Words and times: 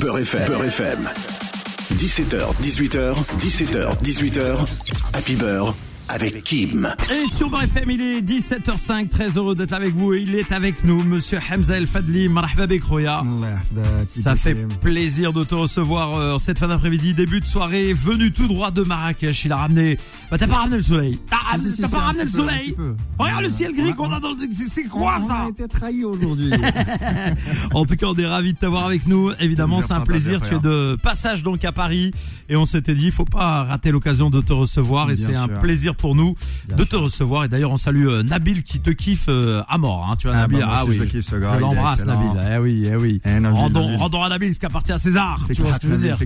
Beurre 0.00 0.20
FM. 0.20 0.44
Beurre 0.46 0.66
FM. 0.66 1.08
17h, 1.96 2.54
18h, 2.62 3.14
17h, 3.38 3.96
18h. 4.02 4.64
Happy 5.14 5.36
Beurre 5.36 5.74
avec 6.08 6.44
Kim. 6.44 6.88
Et 7.12 7.26
sur 7.36 7.50
BFM, 7.50 7.90
il 7.90 8.00
est 8.00 8.20
17h05, 8.20 9.08
très 9.08 9.36
heureux 9.36 9.54
d'être 9.56 9.72
avec 9.72 9.92
vous. 9.94 10.14
Il 10.14 10.34
est 10.36 10.52
avec 10.52 10.84
nous, 10.84 11.02
monsieur 11.02 11.38
Hamza 11.50 11.76
El 11.76 11.86
Fadli, 11.86 12.28
marhaba. 12.28 12.66
Ça 14.06 14.36
fait 14.36 14.54
plaisir 14.80 15.32
de 15.32 15.42
te 15.42 15.54
recevoir 15.54 16.14
euh, 16.16 16.38
cette 16.38 16.58
fin 16.58 16.68
d'après-midi, 16.68 17.12
début 17.14 17.40
de 17.40 17.46
soirée, 17.46 17.92
venu 17.92 18.30
tout 18.32 18.46
droit 18.46 18.70
de 18.70 18.82
Marrakech. 18.82 19.44
Il 19.44 19.52
a 19.52 19.56
ramené. 19.56 19.98
Bah, 20.30 20.38
t'as 20.38 20.46
pas 20.46 20.56
ramené 20.56 20.76
le 20.76 20.82
soleil. 20.82 21.18
T'as 21.28 21.58
Si, 21.58 21.70
si, 21.72 21.80
t'as 21.82 21.88
si, 21.88 21.92
pas 21.94 22.00
ramené 22.00 22.24
le 22.24 22.30
peu, 22.30 22.36
soleil. 22.38 22.76
Regarde 23.18 23.42
le 23.42 23.48
ciel 23.48 23.72
gris 23.72 23.88
On 23.88 23.90
a- 23.90 23.94
qu'on 23.94 24.12
a 24.12 24.20
dans 24.20 24.30
le. 24.30 24.36
c'est- 24.52 24.68
C'est 24.68 24.84
quoi 24.84 25.18
on, 25.20 25.26
ça 25.26 25.36
On 25.42 25.46
a 25.46 25.48
été 25.50 25.66
trahis 25.68 26.04
aujourd'hui. 26.04 26.50
En 27.72 27.84
tout 27.84 27.96
cas, 27.96 28.06
on 28.06 28.14
est 28.14 28.26
ravis 28.26 28.52
de 28.54 28.58
t'avoir 28.58 28.86
avec 28.86 29.06
nous. 29.06 29.30
Évidemment, 29.40 29.76
Plaisir, 29.78 29.88
c'est 29.88 29.94
un 29.94 30.04
plaisir. 30.04 30.40
Tu 30.42 30.54
es 30.54 30.58
de 30.58 30.96
passage 31.02 31.42
donc 31.42 31.64
à 31.64 31.72
Paris 31.72 32.10
et 32.48 32.56
on 32.56 32.64
s'était 32.64 32.94
dit, 32.94 33.10
faut 33.10 33.24
pas 33.24 33.64
rater 33.64 33.90
l'occasion 33.90 34.30
de 34.30 34.40
te 34.40 34.52
recevoir 34.52 35.10
et 35.10 35.14
Bien 35.14 35.28
c'est 35.28 35.34
un 35.34 35.48
plaisir 35.48 35.94
pour 35.96 36.14
nous 36.14 36.34
Bien 36.68 36.76
de 36.76 36.82
sûr. 36.82 36.88
te 36.90 36.96
recevoir. 36.96 37.44
Et 37.44 37.48
d'ailleurs, 37.48 37.70
on 37.72 37.76
salue 37.76 38.06
euh, 38.08 38.22
Nabil 38.22 38.62
qui 38.62 38.80
te 38.80 38.90
kiffe 38.90 39.26
euh, 39.28 39.62
à 39.68 39.78
mort. 39.78 40.08
Hein. 40.10 40.16
Tu 40.16 40.26
vois, 40.28 40.36
Ah, 40.36 40.40
Nabil. 40.42 40.58
bah, 40.60 40.66
moi 40.66 40.82
aussi, 40.84 40.94
je 40.94 40.98
le 41.00 41.06
kiffe, 41.06 41.24
ce 41.26 41.36
gars, 41.36 41.54
Je 41.56 41.60
l'embrasse. 41.60 42.04
Nabil. 42.04 42.28
Eh 42.54 42.58
oui, 42.58 42.84
eh 42.90 42.96
oui. 42.96 43.20
Eh, 43.24 43.40
Nabil, 43.40 43.58
rendons, 43.58 43.82
Nabil. 43.84 43.96
rendons 43.96 44.22
à 44.22 44.28
Nabil 44.28 44.54
ce 44.54 44.60
qui 44.60 44.66
appartient 44.66 44.92
à 44.92 44.98
César. 44.98 45.40
Tu 45.54 45.62
vois 45.62 45.72
ce 45.74 45.78
que 45.80 45.88
je 45.88 45.92
veux 45.94 45.98
dire. 46.02 46.18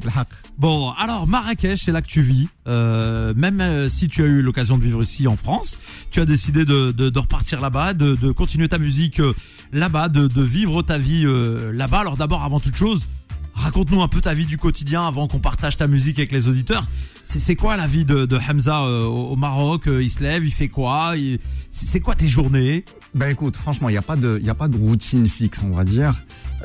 Bon, 0.59 0.91
alors 0.93 1.27
Marrakech, 1.27 1.81
c'est 1.83 1.93
là 1.93 2.03
que 2.03 2.07
tu 2.09 2.23
vis. 2.23 2.49
Euh, 2.67 3.33
même 3.37 3.61
euh, 3.61 3.89
si 3.89 4.09
tu 4.09 4.23
as 4.23 4.27
eu 4.27 4.43
l'occasion 4.43 4.79
de 4.79 4.83
vivre 4.85 5.03
ici 5.03 5.27
en 5.27 5.37
France, 5.37 5.79
tu 6.11 6.21
as 6.21 6.25
décidé 6.27 6.65
de, 6.65 6.93
de, 6.93 7.09
de 7.11 7.19
repartir 7.19 7.61
là-bas, 7.61 7.95
de, 7.95 8.15
de 8.15 8.31
continuer 8.33 8.69
ta 8.69 8.79
musique 8.79 9.21
là-bas, 9.73 10.09
de, 10.09 10.27
de 10.27 10.43
vivre 10.43 10.83
ta 10.83 10.99
vie 10.99 11.25
là-bas. 11.73 11.99
Alors 12.01 12.17
d'abord, 12.17 12.43
avant 12.45 12.61
toute 12.61 12.77
chose, 12.77 13.09
raconte-nous 13.61 14.03
un 14.03 14.09
peu 14.09 14.21
ta 14.21 14.35
vie 14.35 14.47
du 14.47 14.59
quotidien 14.59 15.07
avant 15.07 15.29
qu'on 15.29 15.39
partage 15.39 15.77
ta 15.77 15.87
musique 15.87 16.19
avec 16.19 16.33
les 16.33 16.49
auditeurs. 16.49 16.87
C'est 17.25 17.55
quoi 17.55 17.77
la 17.77 17.87
vie 17.87 18.05
de, 18.05 18.27
de 18.27 18.37
Hamza 18.37 18.83
euh, 18.83 19.05
au 19.05 19.37
Maroc 19.37 19.87
Euh, 19.87 20.03
Il 20.03 20.11
se 20.11 20.23
lève, 20.23 20.45
il 20.45 20.51
fait 20.53 20.69
quoi 20.69 21.15
C'est 21.71 22.01
quoi 22.01 22.15
tes 22.17 22.27
journées? 22.29 22.85
Ben 23.15 23.29
écoute, 23.31 23.57
franchement, 23.57 23.89
il 23.89 23.93
n'y 23.93 23.99
a 23.99 24.03
pas 24.03 24.17
de, 24.17 24.41
y 24.43 24.51
a 24.51 24.55
pas 24.55 24.67
de 24.69 24.77
routine 24.77 25.27
fixe, 25.29 25.63
on 25.65 25.71
va 25.75 25.85
dire. 25.85 26.15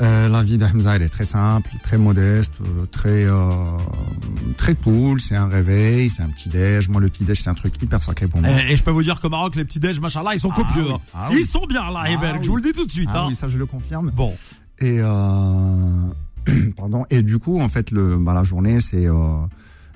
Euh, 0.01 0.27
la 0.27 0.43
vie 0.43 0.57
de 0.57 0.65
Hamza, 0.65 0.95
elle 0.95 1.03
est 1.03 1.09
très 1.09 1.25
simple, 1.25 1.69
très 1.83 1.97
modeste, 1.97 2.51
très, 2.91 3.23
euh, 3.25 3.53
très 4.57 4.75
cool. 4.75 5.21
C'est 5.21 5.35
un 5.35 5.47
réveil, 5.47 6.09
c'est 6.09 6.23
un 6.23 6.29
petit 6.29 6.49
déj. 6.49 6.89
Moi, 6.89 6.99
le 6.99 7.09
petit 7.09 7.23
déj, 7.23 7.41
c'est 7.41 7.49
un 7.49 7.53
truc 7.53 7.81
hyper 7.81 8.01
sacré 8.03 8.27
pour 8.27 8.41
moi. 8.41 8.49
et, 8.67 8.71
et 8.73 8.75
je 8.75 8.83
peux 8.83 8.91
vous 8.91 9.03
dire 9.03 9.21
qu'au 9.21 9.29
Maroc, 9.29 9.55
les 9.55 9.65
petits 9.65 9.79
déj, 9.79 9.99
machallah, 9.99 10.33
ils 10.33 10.39
sont 10.39 10.49
Ah 10.51 10.55
copieux. 10.57 10.83
oui, 10.87 10.93
hein. 10.95 10.99
ah 11.13 11.27
ils 11.31 11.37
oui. 11.37 11.45
sont 11.45 11.65
bien 11.67 11.89
là, 11.91 12.01
Ah 12.05 12.11
Héberg, 12.11 12.43
je 12.43 12.49
vous 12.49 12.57
le 12.57 12.63
dis 12.63 12.73
tout 12.73 12.85
de 12.85 12.91
suite. 12.91 13.09
Ah 13.13 13.21
hein. 13.21 13.25
oui, 13.29 13.35
ça, 13.35 13.47
je 13.47 13.57
le 13.57 13.65
confirme. 13.67 14.11
Bon. 14.13 14.33
Et 14.79 14.99
euh, 14.99 15.84
pardon. 16.89 17.05
Et 17.09 17.21
du 17.21 17.39
coup, 17.39 17.59
en 17.59 17.69
fait, 17.69 17.91
le, 17.91 18.17
bah, 18.17 18.33
la 18.33 18.43
journée, 18.43 18.79
c'est 18.81 19.07
euh, 19.07 19.37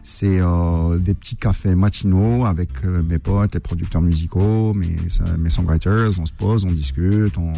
c'est 0.02 0.40
euh, 0.40 0.98
des 0.98 1.14
petits 1.14 1.36
cafés 1.36 1.76
matinaux 1.76 2.46
avec 2.46 2.70
euh, 2.84 3.04
mes 3.08 3.20
potes, 3.20 3.54
les 3.54 3.60
producteurs 3.60 4.02
musicaux, 4.02 4.74
mes 4.74 4.96
mes 5.38 5.50
songwriters. 5.50 6.20
On 6.20 6.26
se 6.26 6.34
pose, 6.34 6.66
on 6.66 6.72
discute, 6.72 7.38
on, 7.38 7.54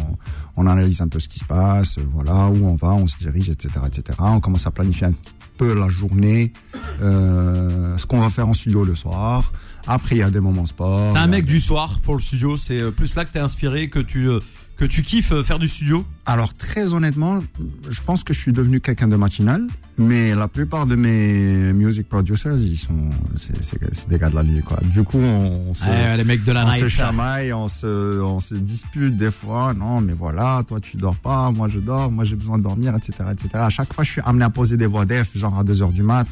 on 0.56 0.66
analyse 0.66 1.00
un 1.00 1.08
peu 1.08 1.20
ce 1.20 1.28
qui 1.28 1.38
se 1.38 1.44
passe, 1.44 1.98
euh, 1.98 2.02
voilà 2.12 2.48
où 2.48 2.66
on 2.66 2.74
va, 2.74 2.88
on 2.92 3.06
se 3.06 3.16
dirige, 3.18 3.48
etc., 3.48 3.70
etc. 3.86 4.18
On 4.20 4.40
commence 4.40 4.66
à 4.66 4.70
planifier 4.70 5.06
un 5.06 5.12
peu 5.56 5.78
la 5.78 5.88
journée, 5.88 6.52
euh, 7.00 7.96
ce 7.96 8.06
qu'on 8.06 8.20
va 8.20 8.28
faire 8.30 8.48
en 8.48 8.54
studio 8.54 8.84
le 8.84 8.94
soir. 8.94 9.52
Après, 9.86 10.16
il 10.16 10.18
y 10.18 10.22
a 10.22 10.30
des 10.30 10.40
moments 10.40 10.66
sport. 10.66 11.12
T'es 11.14 11.18
un 11.20 11.26
mec 11.26 11.44
des- 11.46 11.52
du 11.52 11.60
soir 11.60 12.00
pour 12.02 12.14
le 12.14 12.20
studio, 12.20 12.56
c'est 12.56 12.90
plus 12.92 13.14
là 13.14 13.24
que 13.24 13.32
t'es 13.32 13.38
inspiré, 13.40 13.88
que 13.88 13.98
tu 13.98 14.28
euh, 14.28 14.38
que 14.76 14.84
tu 14.84 15.02
kiffes 15.02 15.32
euh, 15.32 15.42
faire 15.42 15.58
du 15.58 15.68
studio. 15.68 16.04
Alors 16.26 16.54
très 16.54 16.94
honnêtement, 16.94 17.42
je 17.88 18.00
pense 18.00 18.24
que 18.24 18.32
je 18.32 18.38
suis 18.38 18.52
devenu 18.52 18.80
quelqu'un 18.80 19.08
de 19.08 19.16
matinal, 19.16 19.66
mais 19.98 20.34
la 20.34 20.48
plupart 20.48 20.86
de 20.86 20.96
mes 20.96 21.72
music 21.72 22.08
producers, 22.08 22.56
ils 22.56 22.76
sont, 22.76 23.10
c'est, 23.36 24.08
des 24.08 24.18
gars 24.18 24.30
de 24.30 24.36
la 24.36 24.42
nuit 24.42 24.62
quoi. 24.62 24.78
Du 24.82 25.02
coup, 25.02 25.18
on 25.18 25.74
se, 25.74 25.84
Ouais, 25.84 26.16
les 26.16 26.24
mecs 26.24 26.44
de 26.44 26.52
la 26.52 26.66
on 26.66 26.70
se 26.70 26.88
chamaille, 26.88 27.52
on 27.52 27.68
se, 27.68 28.20
on 28.20 28.40
se 28.40 28.54
dispute 28.54 29.16
des 29.16 29.30
fois. 29.30 29.74
Non, 29.74 30.00
mais 30.00 30.14
voilà, 30.14 30.62
toi 30.66 30.80
tu 30.80 30.96
dors 30.96 31.16
pas, 31.16 31.50
moi 31.50 31.68
je 31.68 31.78
dors, 31.78 32.10
moi 32.10 32.24
j'ai 32.24 32.36
besoin 32.36 32.58
de 32.58 32.62
dormir, 32.62 32.94
etc., 32.96 33.30
etc. 33.32 33.48
À 33.54 33.70
chaque 33.70 33.92
fois, 33.92 34.04
je 34.04 34.12
suis 34.12 34.22
amené 34.24 34.44
à 34.44 34.50
poser 34.50 34.76
des 34.76 34.86
voix 34.86 35.04
def, 35.04 35.36
genre 35.36 35.58
à 35.58 35.64
2 35.64 35.82
heures 35.82 35.92
du 35.92 36.02
mat, 36.02 36.26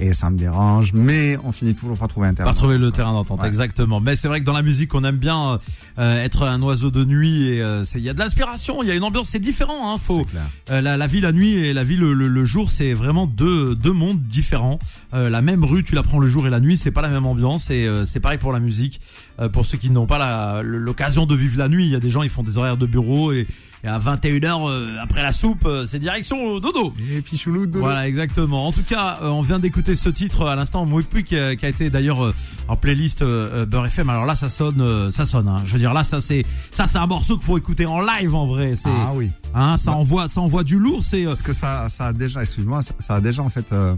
et 0.00 0.12
ça 0.14 0.30
me 0.30 0.36
dérange, 0.38 0.92
mais 0.92 1.36
on 1.44 1.52
finit 1.52 1.74
toujours 1.74 1.96
par 1.98 2.08
trouver 2.08 2.28
un 2.28 2.34
terrain. 2.34 2.48
Pas 2.50 2.54
trouver 2.56 2.78
le 2.78 2.90
terrain 2.90 3.12
d'entente, 3.12 3.40
Ouais. 3.42 3.48
exactement. 3.48 4.00
Mais 4.00 4.16
c'est 4.16 4.28
vrai 4.28 4.40
que 4.40 4.44
dans 4.44 4.52
la 4.52 4.62
musique, 4.62 4.94
on 4.94 5.04
aime 5.04 5.16
bien 5.18 5.58
euh, 5.98 6.16
être 6.24 6.42
un 6.42 6.60
oiseau 6.62 6.90
de 6.90 7.04
nuit 7.04 7.44
et 7.48 7.62
euh, 7.62 7.84
c'est- 7.84 7.98
il 7.98 8.04
y 8.04 8.08
a 8.08 8.14
de 8.14 8.18
l'inspiration, 8.18 8.82
il 8.82 8.88
y 8.88 8.90
a 8.90 8.94
une 8.94 9.04
ambiance, 9.04 9.28
c'est 9.28 9.38
différent. 9.38 9.92
Hein, 9.94 9.98
faut 10.02 10.18
C'est 10.24 10.30
clair. 10.30 10.42
euh, 10.70 10.80
la, 10.80 10.96
la 10.96 11.06
vie 11.06 11.20
la 11.20 11.32
nuit 11.32 11.54
et 11.54 11.72
la 11.72 11.84
vie 11.84 11.96
le, 11.96 12.12
le, 12.14 12.26
le 12.28 12.44
jour, 12.44 12.70
c'est 12.70 12.92
vraiment 12.94 13.26
deux 13.26 13.74
deux 13.76 13.92
mondes 13.92 14.20
différents. 14.22 14.78
Euh, 15.12 15.30
la 15.30 15.40
même 15.42 15.64
rue, 15.64 15.84
tu 15.84 15.94
la 15.94 16.02
prends 16.02 16.18
le 16.18 16.28
jour 16.28 16.46
et 16.46 16.50
la 16.50 16.60
nuit, 16.60 16.76
c'est 16.76 16.90
pas 16.90 17.02
la 17.02 17.08
même 17.08 17.26
ambiance 17.26 17.70
et 17.70 17.86
euh, 17.86 18.04
c'est 18.04 18.20
pareil 18.20 18.38
pour 18.38 18.52
la 18.52 18.60
musique. 18.60 19.00
Euh, 19.40 19.48
pour 19.48 19.66
ceux 19.66 19.78
qui 19.78 19.90
n'ont 19.90 20.06
pas 20.06 20.18
la- 20.18 20.62
l'occasion 20.62 21.26
de 21.26 21.34
vivre 21.34 21.58
la 21.58 21.68
nuit, 21.68 21.84
il 21.86 21.90
y 21.92 21.96
a 21.96 22.00
des 22.00 22.10
gens, 22.10 22.22
ils 22.22 22.28
font 22.30 22.42
des 22.42 22.58
horaires 22.58 22.76
de 22.76 22.86
bureau 22.86 23.30
et, 23.32 23.46
et 23.84 23.88
à 23.88 23.98
21h 23.98 24.68
euh, 24.68 24.96
après 25.02 25.22
la 25.22 25.30
soupe, 25.30 25.66
euh, 25.66 25.84
c'est 25.86 25.98
direction 25.98 26.42
au 26.42 26.58
dodo. 26.60 26.94
Et 27.14 27.20
puis 27.20 27.36
chelou 27.36 27.66
de 27.66 27.78
Voilà, 27.78 28.08
exactement. 28.08 28.66
En 28.66 28.72
tout 28.72 28.82
cas, 28.82 29.18
euh, 29.22 29.28
on 29.28 29.42
vient 29.42 29.58
d'écouter 29.58 29.94
ce 29.94 30.08
titre 30.08 30.46
à 30.46 30.56
l'instant, 30.56 30.86
Mouipi, 30.86 31.22
qui, 31.22 31.36
a- 31.36 31.54
qui 31.54 31.66
a 31.66 31.68
été 31.68 31.90
d'ailleurs 31.90 32.24
euh, 32.24 32.34
en 32.68 32.76
playlist 32.76 33.20
euh, 33.20 33.62
euh, 33.62 33.66
Beurre 33.66 33.86
FM. 33.86 34.08
Alors 34.08 34.24
là, 34.24 34.34
ça 34.36 34.48
sonne, 34.48 34.80
euh, 34.80 35.10
ça 35.10 35.26
sonne. 35.26 35.46
Hein. 35.48 35.58
Je 35.66 35.74
veux 35.74 35.78
dire, 35.78 35.92
là, 35.92 36.02
ça 36.02 36.20
c'est, 36.22 36.44
ça 36.70 36.86
c'est 36.86 36.96
un 36.98 37.06
morceau 37.06 37.36
qu'il 37.36 37.44
faut 37.44 37.58
écouter 37.58 37.84
en 37.84 38.00
live 38.00 38.34
en 38.34 38.46
vrai. 38.46 38.72
Ah 38.86 39.12
oui. 39.14 39.30
hein, 39.54 39.76
ça 39.76 39.90
Bah. 39.90 39.98
envoie, 39.98 40.28
ça 40.28 40.40
envoie 40.40 40.64
du 40.64 40.78
lourd. 40.78 41.04
C'est, 41.04 41.24
euh, 41.24 41.28
Parce 41.28 41.42
que 41.42 41.52
ça, 41.52 41.88
ça 41.90 42.06
a 42.06 42.12
déjà, 42.14 42.40
excuse-moi, 42.40 42.80
ça, 42.80 42.94
ça 43.00 43.14
a 43.16 43.20
déjà 43.20 43.42
en 43.42 43.50
fait 43.50 43.70
euh, 43.72 43.94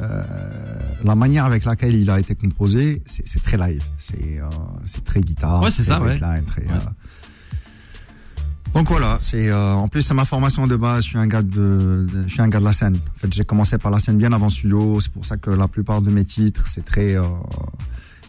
euh, 0.00 0.22
la 1.04 1.14
manière 1.14 1.44
avec 1.44 1.64
laquelle 1.64 1.94
il 1.94 2.10
a 2.10 2.18
été 2.20 2.34
composé, 2.34 3.02
c'est 3.06 3.42
très 3.42 3.56
live, 3.56 3.82
c'est 3.98 4.40
euh, 4.40 4.44
c'est 4.84 5.04
très 5.04 5.20
guitare, 5.20 5.62
Ouais, 5.62 5.70
c'est 5.70 5.84
ça, 5.84 6.00
ouais. 6.00 6.06
bassline, 6.18 6.44
très. 6.44 6.62
Ouais. 6.62 6.72
euh, 6.72 6.90
Donc 8.76 8.88
voilà, 8.90 9.18
c'est 9.20 9.48
euh, 9.50 9.72
en 9.72 9.88
plus 9.88 10.02
c'est 10.02 10.14
ma 10.14 10.24
formation 10.24 10.66
de 10.66 10.76
base. 10.76 11.04
Je 11.04 11.08
suis 11.10 11.18
un 11.18 11.26
gars 11.26 11.42
de, 11.42 12.06
de- 12.12 12.24
je 12.26 12.32
suis 12.32 12.42
un 12.42 12.48
gars 12.48 12.60
de 12.60 12.64
la 12.64 12.72
scène. 12.72 12.96
En 12.96 13.18
fait, 13.20 13.32
j'ai 13.32 13.44
commencé 13.44 13.78
par 13.78 13.90
la 13.90 13.98
scène 13.98 14.16
bien 14.18 14.32
avant 14.32 14.50
studio. 14.50 15.00
C'est 15.00 15.12
pour 15.12 15.24
ça 15.24 15.36
que 15.36 15.50
la 15.50 15.66
plupart 15.68 16.02
de 16.02 16.10
mes 16.10 16.24
titres, 16.24 16.66
c'est 16.68 16.84
très, 16.84 17.16
euh, 17.16 17.22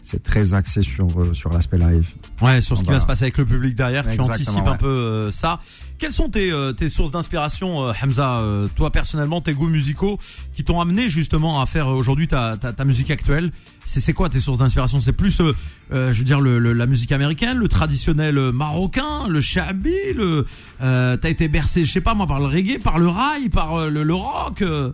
c'est 0.02 0.22
très 0.22 0.54
axé 0.54 0.82
sur 0.82 1.06
euh, 1.20 1.34
sur 1.34 1.52
l'aspect 1.52 1.78
live. 1.78 2.08
ouais, 2.40 2.60
sur 2.60 2.78
ce 2.78 2.82
qui 2.82 2.90
va 2.90 3.00
se 3.00 3.06
passer 3.06 3.24
avec 3.24 3.38
le 3.38 3.44
public 3.44 3.74
derrière. 3.76 4.04
Tu 4.14 4.16
anticipes 4.32 4.48
un 4.66 4.76
peu 4.76 4.86
euh, 4.86 5.30
ça. 5.32 5.60
Quelles 5.98 6.12
sont 6.12 6.28
tes, 6.28 6.52
euh, 6.52 6.72
tes 6.72 6.88
sources 6.88 7.10
d'inspiration, 7.10 7.88
euh, 7.88 7.92
Hamza 8.00 8.38
euh, 8.38 8.68
Toi 8.76 8.90
personnellement, 8.92 9.40
tes 9.40 9.52
goûts 9.52 9.68
musicaux 9.68 10.18
qui 10.54 10.62
t'ont 10.62 10.80
amené 10.80 11.08
justement 11.08 11.60
à 11.60 11.66
faire 11.66 11.88
aujourd'hui 11.88 12.28
ta, 12.28 12.56
ta, 12.56 12.72
ta 12.72 12.84
musique 12.84 13.10
actuelle? 13.10 13.50
C'est 13.84 14.12
quoi 14.12 14.28
tes 14.28 14.38
sources 14.38 14.58
d'inspiration? 14.58 15.00
C'est 15.00 15.12
plus, 15.12 15.40
euh, 15.40 16.12
je 16.12 16.18
veux 16.18 16.24
dire, 16.24 16.40
le, 16.40 16.58
le- 16.60 16.72
la 16.74 16.86
musique 16.86 17.10
américaine, 17.10 17.56
le 17.56 17.68
traditionnel 17.68 18.38
marocain, 18.52 19.26
le 19.28 19.40
shabi, 19.40 19.94
le. 20.14 20.46
Euh, 20.82 21.16
T'as 21.16 21.30
été 21.30 21.48
bercé, 21.48 21.84
je 21.84 21.90
sais 21.92 22.00
pas 22.02 22.14
moi, 22.14 22.26
par 22.26 22.38
le 22.38 22.46
reggae, 22.46 22.78
par 22.80 22.98
le 22.98 23.08
rail, 23.08 23.48
par 23.48 23.88
le, 23.88 24.04
le 24.04 24.14
rock. 24.14 24.62
euh? 24.62 24.92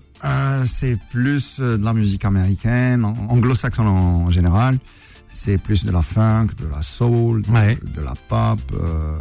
C'est 0.64 0.96
plus 1.10 1.60
de 1.60 1.84
la 1.84 1.92
musique 1.92 2.24
américaine, 2.24 3.04
an- 3.04 3.14
anglo-saxonne 3.28 3.86
en 3.88 4.30
général. 4.30 4.78
C'est 5.36 5.58
plus 5.58 5.84
de 5.84 5.90
la 5.90 6.00
funk, 6.02 6.48
de 6.62 6.66
la 6.70 6.80
soul, 6.82 7.42
de, 7.42 7.50
Ouais. 7.50 7.76
de 7.96 8.00
la 8.00 8.14
pop. 8.28 8.60
euh, 8.80 9.14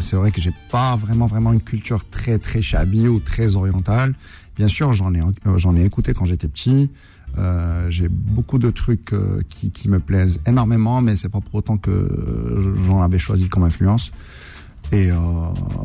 c'est 0.00 0.16
vrai 0.16 0.32
que 0.32 0.40
j'ai 0.40 0.54
pas 0.70 0.96
vraiment 0.96 1.26
vraiment 1.26 1.52
une 1.52 1.60
culture 1.60 2.02
très 2.08 2.38
très 2.38 2.62
shabby 2.62 3.06
ou 3.08 3.20
très 3.20 3.56
orientale. 3.56 4.14
Bien 4.56 4.68
sûr, 4.68 4.92
j'en 4.94 5.12
ai 5.14 5.20
euh, 5.20 5.58
j'en 5.58 5.76
ai 5.76 5.84
écouté 5.84 6.14
quand 6.14 6.24
j'étais 6.24 6.48
petit. 6.48 6.90
Euh, 7.38 7.88
j'ai 7.90 8.08
beaucoup 8.08 8.58
de 8.58 8.70
trucs 8.70 9.12
euh, 9.12 9.42
qui, 9.50 9.70
qui 9.70 9.88
me 9.88 10.00
plaisent 10.00 10.40
énormément, 10.46 11.00
mais 11.02 11.14
c'est 11.14 11.28
pas 11.28 11.40
pour 11.40 11.54
autant 11.56 11.76
que 11.76 11.90
euh, 11.90 12.74
j'en 12.86 13.02
avais 13.02 13.18
choisi 13.20 13.48
comme 13.48 13.62
influence. 13.64 14.12
Et 14.92 15.10
euh, 15.10 15.16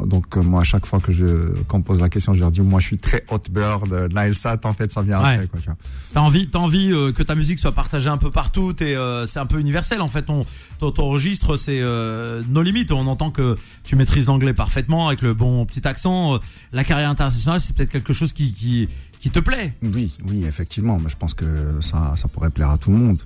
donc 0.05 0.35
euh, 0.35 0.41
moi, 0.41 0.61
à 0.61 0.63
chaque 0.63 0.85
fois 0.88 0.99
que 0.99 1.11
je 1.11 1.53
qu'on 1.67 1.77
me 1.79 1.83
pose 1.83 2.01
la 2.01 2.09
question, 2.09 2.33
je 2.33 2.39
leur 2.39 2.49
dis 2.51 2.61
moi, 2.61 2.79
je 2.79 2.88
suis 2.88 2.97
très 2.97 3.23
hot 3.29 3.39
bird, 3.51 3.91
euh, 3.93 4.07
Nilesat. 4.07 4.59
En 4.63 4.73
fait, 4.73 4.91
ça 4.91 5.02
vient 5.03 5.22
Ouais. 5.22 5.34
après. 5.35 5.47
Quoi, 5.47 5.59
tu 5.59 5.66
vois. 5.67 5.78
T'as 6.13 6.22
envie, 6.22 6.49
t'as 6.49 6.57
envie 6.59 6.91
euh, 6.91 7.11
que 7.11 7.22
ta 7.22 7.35
musique 7.35 7.59
soit 7.59 7.72
partagée 7.72 8.09
un 8.09 8.17
peu 8.17 8.31
partout. 8.31 8.73
Et 8.81 8.96
euh, 8.96 9.25
c'est 9.28 9.40
un 9.40 9.46
peu 9.46 9.59
universel 9.59 10.02
en 10.02 10.07
fait. 10.07 10.23
Ton, 10.23 10.43
ton, 10.79 10.91
ton 10.91 11.07
registre, 11.09 11.55
c'est 11.55 11.79
euh, 11.81 12.41
nos 12.49 12.63
limites. 12.63 12.91
On 12.91 13.05
entend 13.05 13.29
que 13.29 13.57
tu 13.84 13.96
maîtrises 13.96 14.25
l'anglais 14.25 14.53
parfaitement 14.53 15.07
avec 15.07 15.22
le 15.22 15.34
bon 15.35 15.66
petit 15.67 15.87
accent. 15.87 16.40
La 16.72 16.84
carrière 16.84 17.09
internationale, 17.11 17.61
c'est 17.61 17.75
peut-être 17.75 17.91
quelque 17.91 18.13
chose 18.13 18.34
qui, 18.34 18.53
qui 18.53 18.90
qui 19.22 19.29
te 19.31 19.40
plaît. 19.40 19.73
Oui, 19.81 20.11
oui, 20.29 20.46
effectivement. 20.46 20.99
Mais 20.99 21.09
je 21.09 21.16
pense 21.16 21.34
que 21.34 21.46
ça, 21.81 22.13
ça 22.16 22.28
pourrait 22.28 22.49
plaire 22.52 22.69
à 22.69 22.78
tout 22.78 22.91
le 22.91 22.97
monde. 22.97 23.22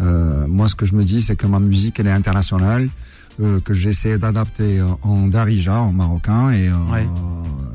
Euh, 0.00 0.46
moi, 0.46 0.68
ce 0.68 0.74
que 0.74 0.86
je 0.86 0.94
me 0.94 1.04
dis, 1.04 1.20
c'est 1.20 1.36
que 1.36 1.46
ma 1.46 1.58
musique, 1.60 1.98
elle 2.00 2.06
est 2.06 2.12
internationale, 2.12 2.88
euh, 3.40 3.60
que 3.60 3.72
j'essaie 3.72 4.18
d'adapter 4.18 4.80
euh, 4.80 4.86
en 5.02 5.26
darija, 5.28 5.80
en 5.80 5.92
marocain, 5.92 6.50
et 6.50 6.68
euh, 6.68 6.74
Ouais. 6.92 7.06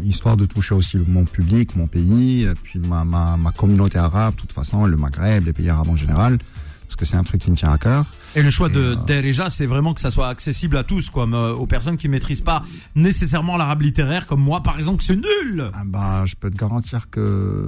histoire 0.03 0.37
de 0.37 0.45
toucher 0.45 0.75
aussi 0.75 0.97
mon 1.07 1.25
public, 1.25 1.75
mon 1.75 1.87
pays, 1.87 2.43
et 2.43 2.53
puis 2.53 2.79
ma, 2.79 3.03
ma, 3.03 3.37
ma 3.37 3.51
communauté 3.51 3.97
arabe, 3.97 4.35
de 4.35 4.39
toute 4.41 4.53
façon, 4.53 4.85
le 4.85 4.95
Maghreb, 4.97 5.45
les 5.45 5.53
pays 5.53 5.69
arabes 5.69 5.89
en 5.89 5.95
général. 5.95 6.37
parce 6.83 6.95
que 6.95 7.03
c'est 7.05 7.17
un 7.17 7.23
truc 7.23 7.41
qui 7.41 7.51
me 7.51 7.55
tient 7.57 7.71
à 7.71 7.77
cœur. 7.77 8.05
Et 8.35 8.41
le 8.41 8.49
choix 8.49 8.69
de 8.69 8.79
euh, 8.79 8.95
Derija, 9.05 9.49
c'est 9.49 9.65
vraiment 9.65 9.93
que 9.93 9.99
ça 9.99 10.09
soit 10.09 10.29
accessible 10.29 10.77
à 10.77 10.83
tous, 10.85 11.09
quoi, 11.09 11.27
euh, 11.27 11.53
aux 11.53 11.65
personnes 11.65 11.97
qui 11.97 12.07
maîtrisent 12.07 12.39
pas 12.39 12.63
nécessairement 12.95 13.57
l'arabe 13.57 13.81
littéraire, 13.81 14.25
comme 14.25 14.39
moi, 14.41 14.63
par 14.63 14.77
exemple, 14.77 15.03
c'est 15.03 15.17
nul. 15.17 15.69
Ah 15.73 15.83
bah, 15.85 16.23
je 16.25 16.35
peux 16.35 16.49
te 16.49 16.55
garantir 16.55 17.09
que 17.09 17.67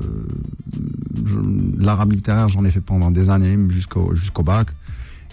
je- 1.25 1.83
l'arabe 1.83 2.13
littéraire, 2.13 2.47
j'en 2.47 2.63
ai 2.63 2.71
fait 2.71 2.79
pendant 2.81 3.11
des 3.11 3.29
années, 3.29 3.57
jusqu'au 3.69 4.15
jusqu'au 4.15 4.43
bac, 4.43 4.69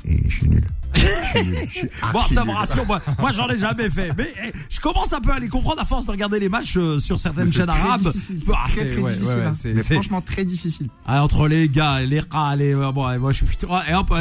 et 0.05 0.29
je 0.29 0.35
suis 0.35 0.49
nul. 0.49 0.65
Bon, 2.13 2.23
ça 2.33 2.45
me 2.45 2.53
rassure, 2.53 2.87
moi, 2.87 3.01
moi 3.19 3.33
j'en 3.33 3.49
ai 3.49 3.59
jamais 3.59 3.91
fait. 3.91 4.11
Mais 4.17 4.33
eh, 4.45 4.53
je 4.71 4.81
commence 4.81 5.13
un 5.13 5.21
peu 5.21 5.33
à 5.33 5.39
les 5.39 5.49
comprendre 5.49 5.81
à 5.81 5.85
force 5.85 6.05
de 6.07 6.11
regarder 6.11 6.39
les 6.39 6.49
matchs 6.49 6.77
euh, 6.77 6.99
sur 6.99 7.19
certaines 7.21 7.53
chaînes 7.53 7.69
arabes. 7.69 8.13
Ah, 8.53 8.67
très 8.69 8.87
très 8.87 9.01
ouais, 9.01 9.13
difficile. 9.13 9.35
ouais, 9.37 9.41
ouais, 9.43 9.47
hein. 9.47 9.55
c'est- 9.55 9.75
Mais 9.75 9.83
franchement 9.83 10.21
très 10.23 10.45
difficile. 10.45 10.89
Ah, 11.07 11.23
entre 11.23 11.49
les 11.49 11.69
gars, 11.69 12.01
les 12.01 12.21
rats, 12.21 12.57
les. 12.57 12.75
Bon, 12.75 13.11
et 13.11 13.19
moi 13.19 13.33
je 13.33 13.39
suis 13.39 13.47
putain. 13.47 13.83
Et 13.89 13.95
hop, 13.95 14.13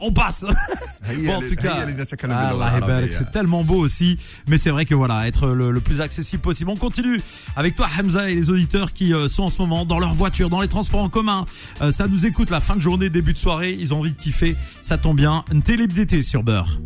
on 0.00 0.12
passe. 0.12 0.44
Bon, 1.24 1.34
en 1.36 1.40
tout 1.40 1.54
cas, 1.56 1.86
ah, 2.30 2.72
c'est 3.10 3.30
tellement 3.30 3.64
beau 3.64 3.76
aussi. 3.76 4.18
Mais 4.48 4.58
c'est 4.58 4.70
vrai 4.70 4.86
que 4.86 4.94
voilà, 4.94 5.26
être 5.26 5.48
le, 5.48 5.80
plus 5.80 6.00
accessible 6.00 6.42
possible. 6.42 6.70
On 6.70 6.76
continue 6.76 7.20
avec 7.56 7.76
toi, 7.76 7.88
Hamza, 7.98 8.30
et 8.30 8.34
les 8.34 8.50
auditeurs 8.50 8.92
qui 8.92 9.14
euh, 9.14 9.28
sont 9.28 9.44
en 9.44 9.50
ce 9.50 9.60
moment 9.60 9.84
dans 9.84 9.98
leur 9.98 10.14
voiture, 10.14 10.50
dans 10.50 10.60
les 10.60 10.68
transports 10.68 11.02
en 11.02 11.08
commun. 11.08 11.44
Euh, 11.80 11.92
ça 11.92 12.06
nous 12.08 12.26
écoute 12.26 12.50
la 12.50 12.60
fin 12.60 12.76
de 12.76 12.80
journée, 12.80 13.10
début 13.10 13.32
de 13.32 13.38
soirée. 13.38 13.76
Ils 13.78 13.94
ont 13.94 13.98
envie 13.98 14.12
de 14.12 14.18
kiffer. 14.18 14.56
Ça 14.82 14.98
tombe 14.98 15.16
bien. 15.16 15.44
Une 15.52 15.62
télé 15.62 15.86
d'été 15.86 16.22
sur 16.22 16.42
Beurre. 16.42 16.78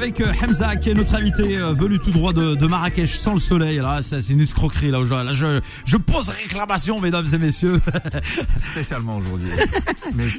Avec 0.00 0.20
euh, 0.20 0.32
Hamza 0.42 0.76
qui 0.76 0.88
est 0.90 0.94
notre 0.94 1.14
invité 1.14 1.58
euh, 1.58 1.72
venu 1.72 1.98
tout 1.98 2.10
droit 2.10 2.32
de, 2.32 2.54
de 2.54 2.66
Marrakech 2.66 3.18
sans 3.18 3.34
le 3.34 3.40
soleil. 3.40 3.76
Là, 3.78 4.00
c'est 4.02 4.26
une 4.30 4.40
escroquerie 4.40 4.90
là. 4.90 4.98
aujourd'hui. 4.98 5.26
Là, 5.26 5.32
je, 5.32 5.60
je 5.84 5.96
pose 5.98 6.28
réclamation, 6.30 6.98
mesdames 7.00 7.26
et 7.32 7.38
messieurs. 7.38 7.80
Spécialement 8.56 9.18
aujourd'hui. 9.18 9.50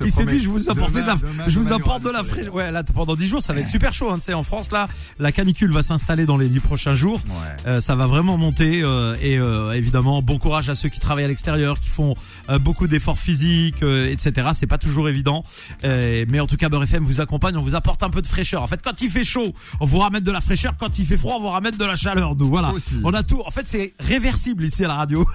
Il 0.04 0.12
s'est 0.12 0.26
dit, 0.26 0.40
je 0.40 0.50
vous 0.50 0.70
apporte 0.70 0.94
de 0.94 1.00
la, 1.00 1.16
demain- 1.16 1.44
je 1.48 1.60
vous 1.60 1.72
apporte 1.72 2.04
de 2.04 2.10
la 2.10 2.24
fraîche. 2.24 2.48
Ouais, 2.50 2.72
là, 2.72 2.84
pendant 2.84 3.16
10 3.16 3.28
jours, 3.28 3.42
ça 3.44 3.54
va 3.54 3.60
être 3.62 3.70
super 3.70 3.94
chaud. 3.94 4.10
Hein, 4.12 4.16
tu 4.18 4.24
sais, 4.26 4.34
en 4.34 4.44
France, 4.44 4.72
là, 4.72 4.88
la 5.20 5.32
canicule 5.32 5.72
va 5.72 5.82
s'installer 5.84 6.26
dans 6.26 6.38
les 6.38 6.50
10 6.50 6.60
prochains 6.60 6.96
jours. 6.96 7.22
Ouais. 7.28 7.34
Euh, 7.68 7.82
ça 7.82 7.96
va 7.96 8.08
vraiment 8.08 8.38
monter 8.38 8.82
euh, 8.84 9.16
et 9.22 9.38
euh, 9.38 9.72
évidemment 9.74 10.22
bon 10.22 10.38
courage 10.40 10.70
à 10.70 10.76
ceux 10.76 10.90
qui 10.90 11.00
travaillent 11.00 11.26
à 11.26 11.28
l'extérieur, 11.30 11.80
qui 11.80 11.90
font 11.90 12.16
euh, 12.50 12.58
beaucoup 12.60 12.88
d'efforts 12.88 13.20
physiques, 13.20 13.84
euh, 13.84 14.10
etc. 14.12 14.50
C'est 14.54 14.68
pas 14.68 14.78
toujours 14.80 15.08
évident, 15.10 15.44
Euh, 15.84 16.26
mais 16.30 16.40
en 16.40 16.48
tout 16.48 16.58
cas 16.58 16.70
Beurre 16.70 16.84
FM 16.84 17.04
vous 17.06 17.22
accompagne, 17.22 17.56
on 17.58 17.62
vous 17.62 17.76
apporte 17.76 18.04
un 18.04 18.10
peu 18.10 18.22
de 18.22 18.28
fraîcheur. 18.28 18.62
En 18.64 18.68
fait, 18.68 18.82
quand 18.84 19.02
il 19.02 19.10
fait 19.10 19.24
chaud, 19.24 19.51
on 19.80 19.86
vous 19.86 20.00
ramène 20.00 20.24
de 20.24 20.32
la 20.32 20.42
fraîcheur. 20.42 20.74
Quand 20.78 20.98
il 21.00 21.06
fait 21.06 21.18
froid, 21.18 21.36
on 21.38 21.42
vous 21.42 21.50
ramène 21.50 21.76
de 21.76 21.86
la 21.86 21.96
chaleur. 21.96 22.36
Nous 22.36 22.46
voilà, 22.48 22.72
Aussi. 22.72 22.96
on 23.04 23.14
a 23.14 23.24
tout. 23.24 23.42
En 23.46 23.52
fait, 23.52 23.68
c'est 23.68 23.94
réversible 24.00 24.64
ici 24.66 24.84
à 24.86 24.88
la 24.88 24.96
radio. 24.96 25.26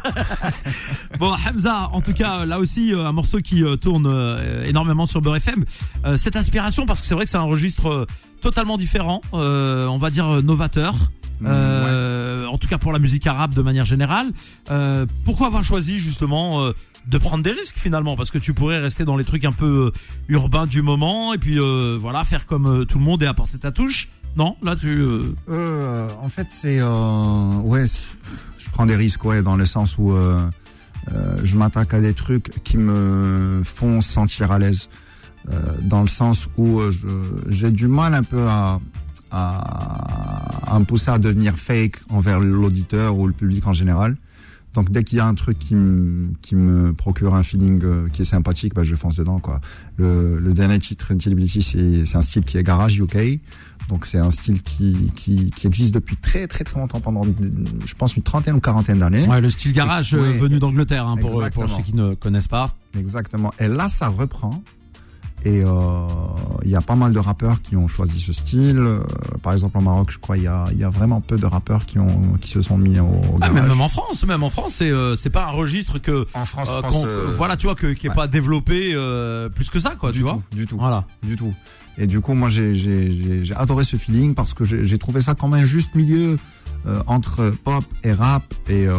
bon, 1.19 1.35
Hamza, 1.49 1.89
en 1.93 2.01
tout 2.01 2.13
cas 2.13 2.45
là 2.45 2.59
aussi 2.59 2.93
euh, 2.95 3.07
un 3.07 3.13
morceau 3.13 3.39
qui 3.41 3.63
euh, 3.63 3.77
tourne 3.77 4.07
euh, 4.07 4.65
énormément 4.65 5.07
sur 5.07 5.21
Beurre 5.21 5.37
FM. 5.37 5.65
Cette 6.17 6.37
inspiration 6.37 6.87
parce 6.87 7.01
que 7.01 7.07
c'est 7.07 7.15
vrai 7.15 7.25
que 7.25 7.31
c'est 7.31 7.37
un 7.37 7.43
registre 7.43 8.07
totalement 8.43 8.77
différent, 8.77 9.21
on 9.33 9.99
va 9.99 10.11
dire 10.11 10.43
novateur. 10.43 10.95
Mm, 11.41 11.47
Euh, 11.49 12.16
en 12.47 12.59
tout 12.59 12.69
cas 12.69 12.79
pour 12.79 12.93
la 12.93 12.99
musique 12.99 13.27
arabe 13.27 13.55
de 13.55 13.63
manière 13.63 13.85
générale. 13.85 14.27
Euh, 14.71 15.07
pourquoi 15.25 15.49
avoir 15.49 15.65
choisi 15.65 15.99
justement 15.99 16.63
euh, 16.63 16.73
de 17.07 17.19
prendre 17.19 17.43
des 17.45 17.53
risques 17.53 17.77
finalement? 17.79 18.17
Parce 18.17 18.31
que 18.31 18.39
tu 18.39 18.55
pourrais 18.55 18.79
rester 18.79 19.05
dans 19.05 19.17
les 19.17 19.25
trucs 19.25 19.45
un 19.45 19.53
peu 19.53 19.93
euh, 19.95 19.99
urbains 20.29 20.67
du 20.67 20.83
moment 20.83 21.35
et 21.35 21.39
puis 21.39 21.59
euh, 21.59 21.97
voilà 22.01 22.25
faire 22.25 22.47
comme 22.47 22.67
euh, 22.67 22.85
tout 22.85 22.99
le 22.99 23.05
monde 23.05 23.23
et 23.23 23.27
apporter 23.27 23.59
ta 23.59 23.73
touche? 23.73 24.09
Non, 24.37 24.57
là 24.63 24.77
tu. 24.77 24.89
euh, 24.89 25.23
Euh, 25.49 26.09
en 26.23 26.29
fait, 26.29 26.49
c'est 26.51 26.79
euh, 26.81 27.57
ouais, 27.63 27.85
je 28.59 28.69
prends 28.71 28.85
des 28.87 28.97
risques, 28.97 29.25
ouais, 29.25 29.43
dans 29.43 29.57
le 29.57 29.65
sens 29.65 29.97
où 29.99 30.13
euh, 30.13 30.43
euh, 31.13 31.37
je 31.43 31.57
m'attaque 31.57 31.95
à 31.95 32.01
des 32.01 32.13
trucs 32.13 32.63
qui 32.63 32.77
me 32.77 33.63
font 33.65 34.03
sentir 34.03 34.53
à 34.53 34.59
l'aise, 34.59 34.91
euh, 35.51 35.55
dans 35.83 36.03
le 36.03 36.09
sens 36.09 36.49
où 36.59 36.81
euh, 36.81 36.91
j'ai 37.49 37.71
du 37.71 37.89
mal 37.89 38.13
un 38.13 38.25
peu 38.25 38.47
à, 38.47 38.79
à, 39.31 40.75
à 40.75 40.79
me 40.79 40.85
pousser 40.85 41.11
à 41.11 41.19
devenir 41.19 41.57
fake 41.57 41.97
envers 42.11 42.41
l'auditeur 42.41 43.17
ou 43.17 43.27
le 43.27 43.33
public 43.33 43.67
en 43.67 43.73
général. 43.73 44.17
Donc 44.75 44.91
dès 44.91 45.05
qu'il 45.05 45.17
y 45.17 45.21
a 45.23 45.27
un 45.27 45.35
truc 45.35 45.59
qui 45.59 45.75
me, 45.75 46.29
qui 46.43 46.55
me 46.55 46.93
procure 46.93 47.35
un 47.35 47.43
feeling 47.43 47.83
euh, 47.83 48.09
qui 48.13 48.21
est 48.23 48.27
sympathique, 48.27 48.75
bah, 48.75 48.83
je 48.83 48.95
fonce 48.95 49.17
dedans 49.17 49.39
quoi. 49.39 49.59
Le, 49.97 50.39
le 50.39 50.53
dernier 50.53 50.79
titre, 50.79 51.13
Intellibility, 51.13 51.63
c'est 51.63 52.05
c'est 52.05 52.17
un 52.19 52.21
style 52.21 52.45
qui 52.45 52.59
est 52.59 52.63
garage 52.63 52.99
UK. 52.99 53.41
Donc 53.89 54.05
c'est 54.05 54.19
un 54.19 54.31
style 54.31 54.61
qui, 54.63 55.11
qui, 55.15 55.51
qui 55.51 55.67
existe 55.67 55.95
depuis 55.95 56.17
très 56.17 56.47
très 56.47 56.63
très 56.65 56.79
longtemps, 56.79 57.01
pendant 57.01 57.23
je 57.25 57.95
pense 57.95 58.17
une 58.17 58.23
trentaine 58.23 58.57
ou 58.57 58.61
quarantaine 58.61 58.99
d'années. 58.99 59.27
Ouais, 59.27 59.41
le 59.41 59.49
style 59.49 59.73
garage 59.73 60.13
euh, 60.13 60.21
Ouais. 60.21 60.33
venu 60.37 60.59
d'Angleterre 60.59 61.07
hein, 61.07 61.17
pour, 61.17 61.41
euh, 61.41 61.49
pour 61.49 61.71
ceux 61.71 61.83
qui 61.83 61.95
ne 61.95 62.13
connaissent 62.15 62.49
pas. 62.49 62.75
Exactement. 62.99 63.55
Et 63.59 63.69
là 63.69 63.89
ça 63.89 64.09
reprend. 64.09 64.63
Et 65.47 65.63
euh, 65.63 65.69
il 66.65 66.71
y 66.71 66.75
a 66.75 66.81
pas 66.81 66.97
mal 66.97 67.13
de 67.13 67.21
rappeurs 67.21 67.63
qui 67.63 67.77
ont 67.77 67.87
choisi 67.87 68.19
ce 68.19 68.33
style. 68.33 68.79
Euh, 68.79 68.99
par 69.45 69.53
exemple, 69.53 69.79
au 69.79 69.81
Maroc, 69.81 70.11
je 70.11 70.19
crois, 70.19 70.37
il 70.37 70.43
y 70.43 70.49
a, 70.49 70.65
il 70.73 70.79
y 70.79 70.83
a 70.83 70.89
vraiment 70.89 71.21
peu 71.21 71.37
de 71.37 71.47
rappeurs 71.47 71.87
qui, 71.87 72.01
ont, 72.01 72.33
qui 72.41 72.51
se 72.51 72.63
sont 72.63 72.77
mis 72.77 72.99
au 72.99 73.21
Ah, 73.41 73.51
même 73.51 73.81
en 73.81 73.89
France, 73.89 74.25
même 74.25 74.43
en 74.43 74.51
France, 74.51 74.75
c'est 74.79 74.91
euh, 74.91 75.15
c'est 75.15 75.31
pas 75.31 75.45
un 75.47 75.51
registre 75.53 76.01
que 76.01 76.27
En 76.35 76.45
France, 76.45 76.69
euh, 76.69 76.77
je 76.79 76.81
pense, 76.81 76.95
qu'on- 76.97 77.07
euh, 77.07 77.33
voilà, 77.37 77.57
tu 77.57 77.69
vois, 77.69 77.77
que, 77.77 77.93
qui 77.93 78.09
est 78.09 78.11
ouais. 78.11 78.17
pas 78.17 78.27
développé 78.27 78.91
euh, 78.93 79.49
plus 79.49 79.71
que 79.71 79.79
ça, 79.79 79.95
quoi, 79.97 80.11
du 80.11 80.19
tu 80.19 80.25
tout, 80.25 80.31
vois. 80.33 80.43
Du 80.53 80.67
tout. 80.67 80.77
Voilà. 80.79 81.05
Du 81.23 81.37
tout. 81.37 81.55
Et 81.97 82.09
du 82.09 82.21
coup, 82.21 82.35
moi, 82.35 82.49
j'ai 82.49 83.43
adoré 83.57 83.85
ce 83.85 83.97
feeling 83.97 84.35
parce 84.35 84.53
que 84.53 84.65
j'ai 84.65 84.85
j'ai 84.85 84.99
trouvé 84.99 85.21
ça 85.21 85.37
comme 85.37 85.55
un 85.55 85.65
juste 85.65 85.95
milieu 85.95 86.39
euh, 86.87 87.03
entre 87.07 87.53
pop 87.65 87.85
et 88.05 88.13
rap. 88.13 88.43
Et 88.69 88.87
euh, 88.87 88.95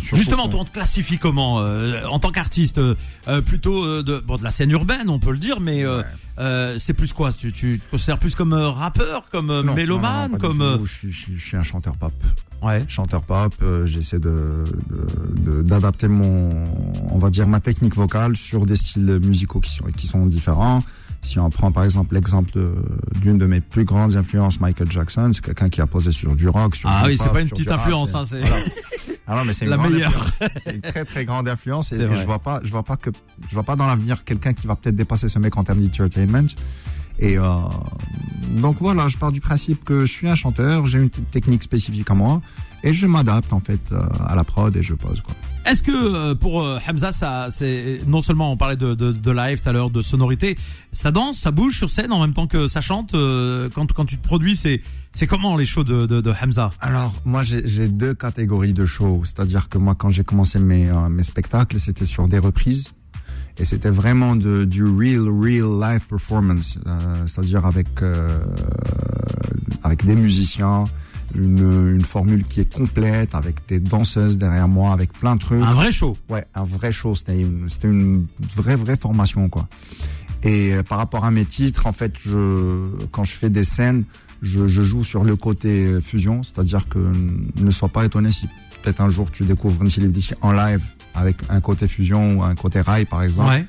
Justement, 0.00 0.48
toi, 0.48 0.60
on 0.60 0.64
te 0.64 0.70
classifie 0.72 1.18
comment 1.18 1.60
euh, 1.60 2.04
en 2.06 2.18
tant 2.18 2.30
qu'artiste 2.30 2.78
euh, 2.78 2.94
Plutôt 3.44 3.84
euh, 3.84 4.02
de, 4.02 4.18
bon, 4.18 4.36
de 4.36 4.44
la 4.44 4.50
scène 4.50 4.70
urbaine, 4.70 5.08
on 5.08 5.18
peut 5.18 5.32
le 5.32 5.38
dire, 5.38 5.60
mais 5.60 5.84
euh, 5.84 5.98
Ouais. 5.98 6.04
euh, 6.38 6.76
c'est 6.78 6.94
plus 6.94 7.12
quoi? 7.12 7.32
Tu, 7.32 7.52
tu 7.52 7.78
te 7.80 7.90
considères 7.90 8.18
plus 8.18 8.34
comme 8.34 8.52
rappeur, 8.54 9.24
comme 9.30 9.46
Non, 9.62 9.74
mélomane, 9.74 10.32
non, 10.32 10.38
non, 10.38 10.48
comme. 10.48 10.80
Je, 10.84 10.90
suis- 10.92 11.12
je 11.12 11.32
je 11.36 11.44
suis 11.44 11.56
un 11.56 11.62
chanteur 11.62 11.96
pop. 11.96 12.12
ouais. 12.62 12.84
Chanteur 12.88 13.22
pop. 13.22 13.54
euh, 13.62 13.86
J'essaie 13.86 14.18
de- 14.18 14.64
d'adapter 15.62 16.08
mon, 16.08 16.50
on 17.10 17.18
va 17.18 17.30
dire, 17.30 17.46
ma 17.46 17.60
technique 17.60 17.94
vocale 17.94 18.36
sur 18.36 18.66
des 18.66 18.76
styles 18.76 19.20
musicaux 19.24 19.60
qui 19.60 19.74
sont 19.74 19.84
qui 19.96 20.06
sont 20.06 20.26
différents. 20.26 20.82
Si 21.22 21.38
on 21.38 21.50
prend 21.50 21.70
par 21.70 21.84
exemple 21.84 22.14
l'exemple 22.14 22.50
de- 22.54 22.74
d'une 23.20 23.36
de, 23.38 23.44
mes 23.46 23.60
plus 23.60 23.84
grandes 23.84 24.16
influences, 24.16 24.58
Michael 24.60 24.90
Jackson, 24.90 25.30
c'est 25.34 25.44
quelqu'un 25.44 25.68
qui 25.68 25.80
a 25.80 25.86
posé 25.86 26.12
sur 26.12 26.34
du 26.34 26.48
rock, 26.48 26.74
sur 26.76 26.88
Ah 26.88 27.02
oui, 27.06 27.16
c'est 27.18 27.28
pas 27.28 27.42
une 27.42 27.48
petite 27.50 27.68
rap, 27.68 27.80
influence, 27.80 28.10
c'est- 28.10 28.16
hein, 28.16 28.24
c'est 28.24 28.40
voilà. 28.40 28.64
Ah 29.26 29.42
mais 29.44 29.52
c'est 29.52 29.64
une 29.66 29.70
La 29.70 29.76
meilleure. 29.76 30.26
C'est 30.64 30.74
une 30.74 30.80
très 30.80 31.04
très 31.04 31.24
grande 31.24 31.46
influence 31.48 31.92
et, 31.92 31.96
et 32.00 32.16
je 32.16 32.24
vois 32.24 32.38
pas, 32.38 32.60
je 32.64 32.70
vois 32.70 32.82
pas 32.82 32.96
que, 32.96 33.10
je 33.48 33.54
vois 33.54 33.62
pas 33.64 33.76
dans 33.76 33.86
l'avenir 33.86 34.24
quelqu'un 34.24 34.54
qui 34.54 34.66
va 34.66 34.76
peut-être 34.76 34.96
dépasser 34.96 35.28
ce 35.28 35.38
mec 35.38 35.56
en 35.56 35.62
termes 35.64 35.80
d'entertainment. 35.80 36.48
Et 37.18 37.36
euh, 37.38 37.44
donc 38.56 38.76
voilà, 38.80 39.08
je 39.08 39.18
pars 39.18 39.30
du 39.30 39.40
principe 39.42 39.84
que 39.84 40.06
je 40.06 40.12
suis 40.12 40.28
un 40.28 40.34
chanteur, 40.34 40.86
j'ai 40.86 40.98
une 40.98 41.10
technique 41.10 41.62
spécifique 41.62 42.10
à 42.10 42.14
moi 42.14 42.40
et 42.82 42.92
je 42.94 43.06
m'adapte 43.06 43.52
en 43.52 43.60
fait 43.60 43.80
euh, 43.92 44.00
à 44.26 44.34
la 44.34 44.44
prod 44.44 44.74
et 44.76 44.82
je 44.82 44.94
pose 44.94 45.20
quoi. 45.20 45.34
Est-ce 45.66 45.82
que 45.82 45.92
euh, 45.92 46.34
pour 46.34 46.62
euh, 46.62 46.78
Hamza, 46.88 47.12
ça, 47.12 47.48
c'est 47.50 47.98
non 48.06 48.22
seulement 48.22 48.50
on 48.50 48.56
parlait 48.56 48.78
de, 48.78 48.94
de, 48.94 49.12
de 49.12 49.30
live 49.30 49.60
tout 49.60 49.68
à 49.68 49.72
l'heure, 49.72 49.90
de 49.90 50.00
sonorité, 50.00 50.56
ça 50.90 51.10
danse, 51.12 51.38
ça 51.38 51.50
bouge 51.50 51.76
sur 51.76 51.90
scène 51.90 52.12
en 52.12 52.20
même 52.20 52.32
temps 52.32 52.46
que 52.46 52.66
ça 52.66 52.80
chante. 52.80 53.14
euh, 53.14 53.68
quand 53.74 53.92
quand 53.92 54.06
tu 54.06 54.16
te 54.16 54.24
produis, 54.24 54.56
c'est 54.56 54.80
c'est 55.12 55.26
comment 55.26 55.56
les 55.56 55.66
shows 55.66 55.84
de 55.84 56.06
de, 56.06 56.22
de 56.22 56.32
Hamza? 56.42 56.70
Alors 56.80 57.14
moi 57.26 57.42
j'ai 57.42 57.66
j'ai 57.66 57.88
deux 57.88 58.14
catégories 58.14 58.72
de 58.72 58.86
shows, 58.86 59.20
c'est-à-dire 59.24 59.68
que 59.68 59.76
moi 59.76 59.94
quand 59.94 60.10
j'ai 60.10 60.24
commencé 60.24 60.58
mes 60.58 60.88
euh, 60.88 61.08
mes 61.10 61.22
spectacles, 61.24 61.78
c'était 61.78 62.06
sur 62.06 62.26
des 62.26 62.38
reprises 62.38 62.88
et 63.58 63.66
c'était 63.66 63.90
vraiment 63.90 64.36
de, 64.36 64.64
du 64.64 64.84
real 64.84 65.28
real 65.28 65.78
live 65.78 66.06
performance, 66.08 66.78
euh, 66.86 67.26
c'est-à-dire 67.26 67.66
avec 67.66 68.00
euh, 68.00 68.38
avec 69.82 70.06
des 70.06 70.16
musiciens, 70.16 70.84
une 71.34 71.90
une 71.94 72.00
formule 72.04 72.44
qui 72.44 72.60
est 72.60 72.72
complète 72.72 73.34
avec 73.34 73.56
des 73.68 73.78
danseuses 73.80 74.38
derrière 74.38 74.68
moi, 74.68 74.92
avec 74.92 75.12
plein 75.12 75.34
de 75.36 75.40
trucs. 75.40 75.62
Un 75.62 75.74
vrai 75.74 75.92
show. 75.92 76.16
Ouais, 76.28 76.44
un 76.54 76.64
vrai 76.64 76.92
show. 76.92 77.14
C'était 77.14 77.40
une, 77.40 77.68
c'était 77.68 77.88
une 77.88 78.26
vraie, 78.56 78.76
vraie 78.76 78.96
formation, 78.96 79.48
quoi. 79.48 79.68
Et 80.42 80.72
euh, 80.74 80.82
par 80.82 80.98
rapport 80.98 81.24
à 81.24 81.30
mes 81.30 81.44
titres, 81.44 81.86
en 81.86 81.92
fait, 81.92 82.14
je, 82.20 82.86
quand 83.12 83.24
je 83.24 83.32
fais 83.32 83.50
des 83.50 83.64
scènes, 83.64 84.04
je, 84.42 84.66
je 84.66 84.80
joue 84.82 85.04
sur 85.04 85.22
le 85.24 85.36
côté 85.36 85.86
euh, 85.86 86.00
fusion, 86.00 86.42
c'est-à-dire 86.42 86.88
que 86.88 86.98
ne 87.60 87.70
sois 87.70 87.90
pas 87.90 88.04
étonné 88.06 88.32
si 88.32 88.46
peut-être 88.82 89.02
un 89.02 89.10
jour 89.10 89.30
tu 89.30 89.44
découvres 89.44 89.82
une 89.82 89.90
célébrité 89.90 90.34
en 90.40 90.52
live 90.52 90.80
avec 91.14 91.36
un 91.50 91.60
côté 91.60 91.86
fusion 91.86 92.38
ou 92.38 92.42
un 92.42 92.54
côté 92.54 92.80
rail, 92.80 93.04
par 93.04 93.22
exemple. 93.22 93.50
Ouais. 93.50 93.66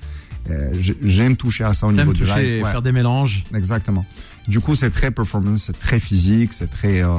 Euh, 0.50 0.72
j'ai- 0.80 0.98
J'aime 1.03 1.36
toucher 1.36 1.65
à 1.65 1.74
ça 1.74 1.88
au 1.88 1.91
niveau 1.91 2.13
du 2.13 2.22
toucher, 2.24 2.41
live. 2.56 2.63
Ouais, 2.63 2.72
faire 2.72 2.82
des 2.82 2.91
mélanges. 2.94 3.44
Exactement. 3.53 4.06
Du 4.48 4.60
coup, 4.60 4.75
c'est 4.75 4.89
très 4.89 5.12
performance, 5.12 5.63
c'est 5.67 5.77
très 5.77 6.00
physique, 6.00 6.53
c'est 6.53 6.69
très. 6.69 7.03
Euh, 7.03 7.10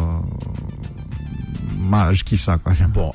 moi, 1.78 2.12
je 2.12 2.24
kiffe 2.24 2.42
ça, 2.42 2.58
quoi. 2.58 2.72
Bon, 2.92 3.12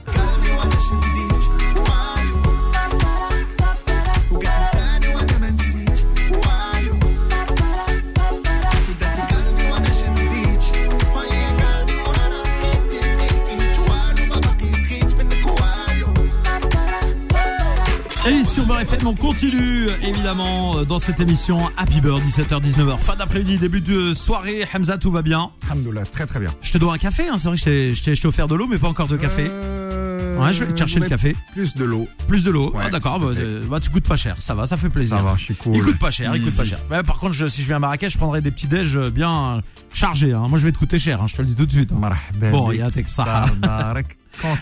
Beurre 18.78 18.94
FM, 18.94 19.08
on 19.08 19.16
continue 19.16 19.88
évidemment 20.04 20.78
euh, 20.78 20.86
dans 20.86 21.00
cette 21.00 21.20
émission 21.20 21.60
Happy 21.78 22.00
Bird, 22.00 22.22
17h-19h. 22.22 23.00
Fin 23.00 23.16
d'après-midi, 23.16 23.58
début 23.58 23.82
de 23.82 24.14
soirée. 24.14 24.68
Hamza, 24.72 24.98
tout 25.00 25.10
va 25.10 25.24
bien 25.24 25.50
Alhamdoulilah, 25.66 26.06
très 26.06 26.28
très 26.28 26.40
bien. 26.40 26.52
Je 26.62 26.72
te 26.74 26.78
dois 26.78 26.94
un 26.94 26.98
café, 27.00 27.28
hein, 27.28 27.38
c'est 27.40 27.48
vrai, 27.48 27.58
je 27.58 27.64
t'ai- 28.04 28.16
je 28.16 28.28
offert 28.28 28.48
de 28.48 28.54
l'eau, 28.54 28.68
mais 28.68 28.78
pas 28.78 28.88
encore 28.88 29.08
de 29.08 29.18
café. 29.18 29.48
Euh, 29.50 30.38
Ouais, 30.40 30.54
je 30.54 30.64
vais 30.64 30.72
te 30.72 30.78
chercher 30.78 30.98
le 30.98 31.04
ouais, 31.06 31.10
café. 31.10 31.36
Plus 31.54 31.76
de 31.76 31.84
l'eau. 31.84 32.08
Plus 32.28 32.44
de 32.44 32.52
l'eau. 32.52 32.72
Ouais, 32.72 32.84
ah 32.86 32.90
d'accord, 32.92 33.20
s'il 33.34 33.42
te 33.42 33.60
bah, 33.62 33.66
bah, 33.72 33.80
tu 33.80 33.90
coûtes 33.90 34.08
pas 34.08 34.18
cher, 34.18 34.36
ça 34.40 34.54
va, 34.54 34.68
ça 34.68 34.78
fait 34.78 34.90
plaisir. 34.90 35.18
Ça 35.18 35.24
va, 35.24 35.34
je 35.36 35.44
suis 35.46 35.56
cool. 35.56 35.76
Il 35.76 35.82
coûte 35.82 35.98
pas 35.98 36.12
cher, 36.12 36.36
il 36.36 36.44
coûte 36.44 36.56
pas 36.56 36.66
cher. 36.66 36.78
Ouais, 36.92 37.02
par 37.02 37.18
contre, 37.18 37.34
je- 37.34 37.48
si 37.48 37.64
je 37.64 37.68
viens 37.68 37.78
à 37.78 37.80
Marrakech, 37.80 38.14
je 38.14 38.18
prendrai 38.20 38.42
des 38.42 38.52
petits 38.52 38.68
déj 38.68 38.96
euh, 38.96 39.10
bien 39.10 39.62
chargés. 39.92 40.34
Hein. 40.34 40.46
Moi, 40.48 40.60
je 40.60 40.66
vais 40.66 40.72
te 40.72 40.78
coûter 40.78 41.00
cher, 41.00 41.24
hein, 41.24 41.26
je 41.28 41.36
te 41.36 41.42
le 41.42 41.48
dis 41.48 41.56
tout 41.56 41.66
de 41.66 41.72
suite. 41.72 41.92
hein. 41.92 42.10
Bon, 42.52 42.72
il 42.72 42.78
y 42.78 42.82
a 42.84 42.92
Texas. 42.92 43.26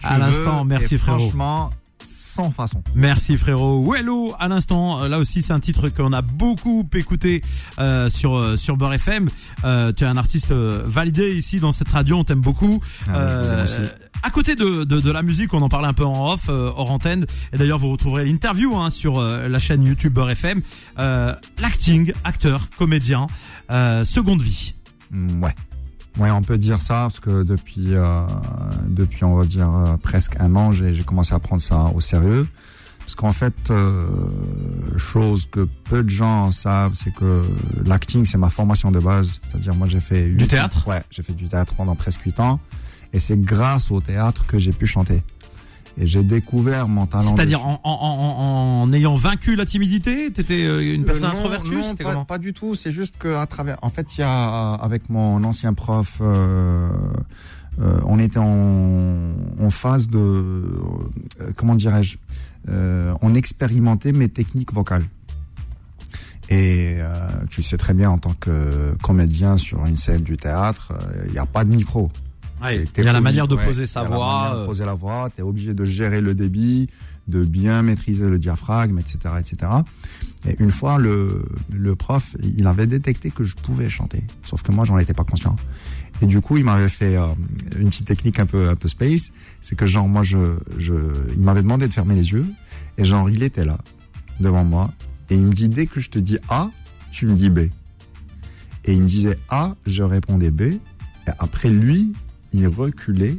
À 0.04 0.18
l'instant, 0.18 0.64
merci, 0.64 0.98
frérot. 0.98 1.20
Franchement, 1.20 1.72
sans 2.04 2.52
façon. 2.52 2.84
Merci 2.94 3.38
frérot. 3.38 3.84
Wello 3.92 4.34
à 4.40 4.48
l'instant. 4.48 5.04
Euh, 5.04 5.08
Là 5.08 5.20
aussi 5.20 5.42
c'est 5.42 5.54
un 5.54 5.60
titre 5.60 5.90
qu'on 5.90 6.14
a 6.14 6.22
beaucoup 6.22 6.88
écouté 6.94 7.42
euh, 7.80 8.10
sur 8.10 8.36
euh, 8.36 8.56
sur 8.58 8.78
Beurre 8.78 8.94
FM. 8.94 9.28
Euh, 9.64 9.92
tu 9.94 10.04
es 10.04 10.08
un 10.08 10.18
artiste 10.18 10.52
validé 10.52 11.36
ici 11.36 11.60
dans 11.60 11.72
cette 11.72 11.90
radio. 11.90 12.18
On 12.18 12.24
t'aime 12.24 12.42
beaucoup. 12.42 12.82
Ah, 13.10 13.64
aussi. 13.64 13.80
à 14.24 14.30
côté 14.30 14.56
de, 14.56 14.84
de, 14.84 15.00
de 15.00 15.12
la 15.12 15.22
musique, 15.22 15.54
on 15.54 15.62
en 15.62 15.70
parlait 15.70 15.88
un 15.88 15.94
peu 15.94 16.06
en 16.06 16.34
off, 16.34 16.48
euh, 16.50 16.72
hors 16.76 16.92
antenne. 16.92 17.26
Et 17.54 17.58
d'ailleurs, 17.58 17.80
vous 17.80 17.92
retrouverez 17.92 18.26
l'interview 18.26 18.76
hein, 18.76 18.90
sur 18.90 19.20
euh, 19.20 19.48
la 19.48 19.60
chaîne 19.60 19.84
YouTube 19.86 20.14
Beurre 20.14 20.32
FM. 20.32 20.62
Euh, 21.00 21.34
L'acting, 21.60 22.12
acteur, 22.24 22.70
comédien, 22.78 23.28
euh, 23.72 24.04
seconde 24.04 24.42
vie. 24.42 24.74
Ouais. 25.42 25.54
Ouais, 26.18 26.32
on 26.32 26.42
peut 26.42 26.58
dire 26.58 26.82
ça 26.82 26.94
parce 27.04 27.20
que 27.20 27.44
depuis, 27.44 27.94
euh, 27.94 28.22
depuis 28.88 29.24
on 29.26 29.36
va 29.36 29.46
dire 29.46 29.70
euh, 29.70 29.98
presque 29.98 30.36
un 30.40 30.56
an, 30.56 30.72
j'ai 30.72 31.04
commencé 31.04 31.34
à 31.34 31.40
prendre 31.40 31.62
ça 31.62 31.92
au 31.94 32.00
sérieux. 32.02 32.48
Parce 33.00 33.14
qu'en 33.16 33.34
fait, 33.34 33.54
euh, 33.70 34.08
chose 34.98 35.48
que 35.52 35.68
peu 35.84 36.02
de 36.04 36.10
gens 36.10 36.50
savent, 36.52 36.94
c'est 36.96 37.14
que 37.14 37.44
l'acting, 37.86 38.26
c'est 38.26 38.38
ma 38.40 38.50
formation 38.50 38.90
de 38.92 39.00
base. 39.00 39.40
C'est-à-dire, 39.44 39.76
moi, 39.76 39.86
j'ai 39.88 40.00
fait 40.00 40.24
huit- 40.26 40.48
théâtre? 40.48 40.88
Ouais, 40.88 41.04
j'ai 41.12 41.22
fait 41.22 41.34
du 41.34 41.48
théâtre 41.48 41.74
pendant 41.76 41.94
presque 41.96 42.22
8 42.22 42.40
ans, 42.40 42.60
et 43.14 43.20
c'est 43.20 43.40
grâce 43.40 43.92
au 43.92 44.02
théâtre 44.02 44.48
que 44.48 44.58
j'ai 44.58 44.72
pu 44.72 44.88
chanter. 44.88 45.22
Et 45.98 46.08
j'ai 46.08 46.24
découvert 46.24 46.88
mon 46.90 47.06
talent. 47.06 47.32
de 47.32 47.38
C'est-à-dire 47.38 47.66
en, 47.66 47.80
en, 47.84 47.90
en, 47.90 48.82
en 48.84 48.94
ayant 48.94 49.16
vaincu 49.16 49.56
la 49.56 49.66
timidité, 49.66 50.30
t'étais 50.32 50.66
euh, 50.66 50.94
une 50.94 51.06
personne 51.06 51.30
Euh, 51.30 51.34
non, 51.34 51.38
introvertie 51.38 51.72
non, 51.72 51.96
pas, 51.96 52.26
pas 52.26 52.38
du 52.38 52.52
tout. 52.54 52.76
C'est 52.76 52.92
juste 52.92 53.18
que 53.18 53.34
à 53.36 53.46
travers. 53.46 53.78
En 53.82 53.90
fait, 53.90 54.18
il 54.18 54.22
y 54.22 54.24
a 54.24 54.74
avec 54.74 55.10
mon 55.10 55.42
ancien 55.46 55.74
prof, 55.74 56.18
euh, 56.20 56.90
euh, 57.82 58.00
on 58.06 58.20
était 58.20 58.40
en, 58.40 59.32
en 59.62 59.70
phase 59.70 60.08
de 60.08 60.18
euh, 60.20 60.84
comment 61.56 61.76
dirais-je, 61.76 62.18
euh, 62.68 63.14
on 63.22 63.34
expérimentait 63.34 64.12
mes 64.12 64.28
techniques 64.30 64.74
vocales. 64.74 65.06
Et 66.50 66.98
euh, 67.00 67.28
tu 67.50 67.64
sais 67.64 67.78
très 67.78 67.94
bien 67.94 68.12
en 68.12 68.18
tant 68.20 68.34
que 68.40 68.96
comédien 69.02 69.58
sur 69.58 69.84
une 69.86 69.98
scène 69.98 70.22
du 70.22 70.38
théâtre, 70.38 70.92
euh, 70.92 71.24
il 71.28 71.32
n'y 71.32 71.40
a 71.40 71.46
pas 71.48 71.64
de 71.64 71.74
micro. 71.74 72.12
Ouais, 72.62 72.86
Il 72.98 73.04
y 73.04 73.08
a 73.08 73.14
la 73.14 73.22
manière 73.22 73.48
de 73.48 73.56
ouais, 73.56 73.66
poser 73.66 73.86
sa 73.86 74.04
la 74.04 74.10
voix. 74.10 74.52
de 74.56 74.60
euh, 74.62 74.66
poser 74.66 74.86
la 74.86 74.94
voix, 74.94 75.30
tu 75.34 75.42
es 75.42 75.44
obligé 75.44 75.74
de 75.74 75.84
gérer 75.84 76.22
le 76.22 76.34
débit, 76.34 76.88
de 77.28 77.44
bien 77.44 77.82
maîtriser 77.82 78.28
le 78.30 78.40
diaphragme, 78.40 78.98
etc., 79.00 79.18
etc. 79.40 79.72
Et 80.48 80.56
une 80.60 80.72
fois, 80.72 80.98
le, 80.98 81.44
le 81.72 81.96
prof, 81.96 82.36
il 82.42 82.66
avait 82.68 82.88
détecté 82.88 83.32
que 83.32 83.44
je 83.44 83.56
pouvais 83.56 83.90
chanter, 83.90 84.24
sauf 84.44 84.62
que 84.62 84.72
moi, 84.72 84.86
j'en 84.86 84.98
étais 85.00 85.14
pas 85.14 85.24
conscient. 85.24 85.56
Et 86.22 86.28
du 86.28 86.40
coup, 86.40 86.56
il 86.58 86.64
m'avait 86.64 86.88
fait 86.88 87.18
euh, 87.18 87.26
une 87.78 87.90
petite 87.90 88.06
technique 88.08 88.40
un 88.40 88.46
peu 88.46 88.70
un 88.70 88.76
peu 88.76 88.88
space, 88.88 89.32
c'est 89.62 89.76
que 89.76 89.86
genre 89.86 90.08
moi, 90.08 90.24
je, 90.24 90.38
je, 90.78 90.94
il 91.34 91.42
m'avait 91.42 91.62
demandé 91.64 91.88
de 91.88 91.94
fermer 91.94 92.16
les 92.16 92.32
yeux, 92.32 92.46
et 92.98 93.04
genre 93.04 93.30
il 93.30 93.44
était 93.44 93.66
là 93.66 93.78
devant 94.40 94.64
moi, 94.64 94.92
et 95.30 95.36
il 95.36 95.42
me 95.42 95.52
dit 95.52 95.68
dès 95.68 95.88
que 95.88 96.00
je 96.00 96.10
te 96.10 96.20
dis 96.20 96.38
A, 96.48 96.70
tu 97.12 97.26
me 97.28 97.34
dis 97.36 97.50
B. 97.50 97.60
Et 98.88 98.94
il 98.94 99.02
me 99.02 99.08
disait 99.08 99.38
A, 99.50 99.76
je 99.88 100.04
répondais 100.04 100.52
B, 100.52 100.62
et 100.62 100.80
après 101.40 101.70
lui, 101.70 102.14
il 102.56 102.68
reculait 102.68 103.38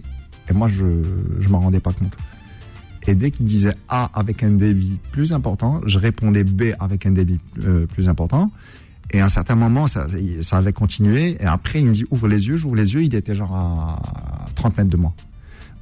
et 0.49 0.53
moi 0.53 0.69
je 0.69 0.85
je 1.41 1.49
m'en 1.49 1.61
rendais 1.61 1.81
pas 1.81 1.93
compte. 1.93 2.17
Et 3.09 3.15
dès 3.15 3.31
qu'il 3.31 3.47
disait 3.47 3.75
A 3.89 4.11
avec 4.19 4.43
un 4.43 4.51
débit 4.51 4.99
plus 5.13 5.33
important, 5.33 5.81
je 5.87 5.99
répondais 5.99 6.43
B 6.45 6.73
avec 6.81 7.07
un 7.07 7.13
débit 7.13 7.39
euh, 7.65 7.87
plus 7.87 8.09
important. 8.09 8.51
Et 9.13 9.21
à 9.21 9.27
un 9.27 9.29
certain 9.29 9.55
moment, 9.55 9.87
ça, 9.87 10.09
ça 10.43 10.57
avait 10.57 10.73
continué. 10.73 11.37
Et 11.41 11.45
après, 11.47 11.81
il 11.81 11.87
me 11.91 11.95
dit 11.95 12.05
ouvre 12.11 12.27
les 12.27 12.49
yeux, 12.49 12.57
j'ouvre 12.57 12.75
les 12.75 12.95
yeux. 12.95 13.05
Il 13.05 13.15
était 13.15 13.37
genre 13.37 13.55
à 13.55 14.01
30 14.57 14.77
mètres 14.79 14.91
de 14.91 14.97
moi. 14.97 15.15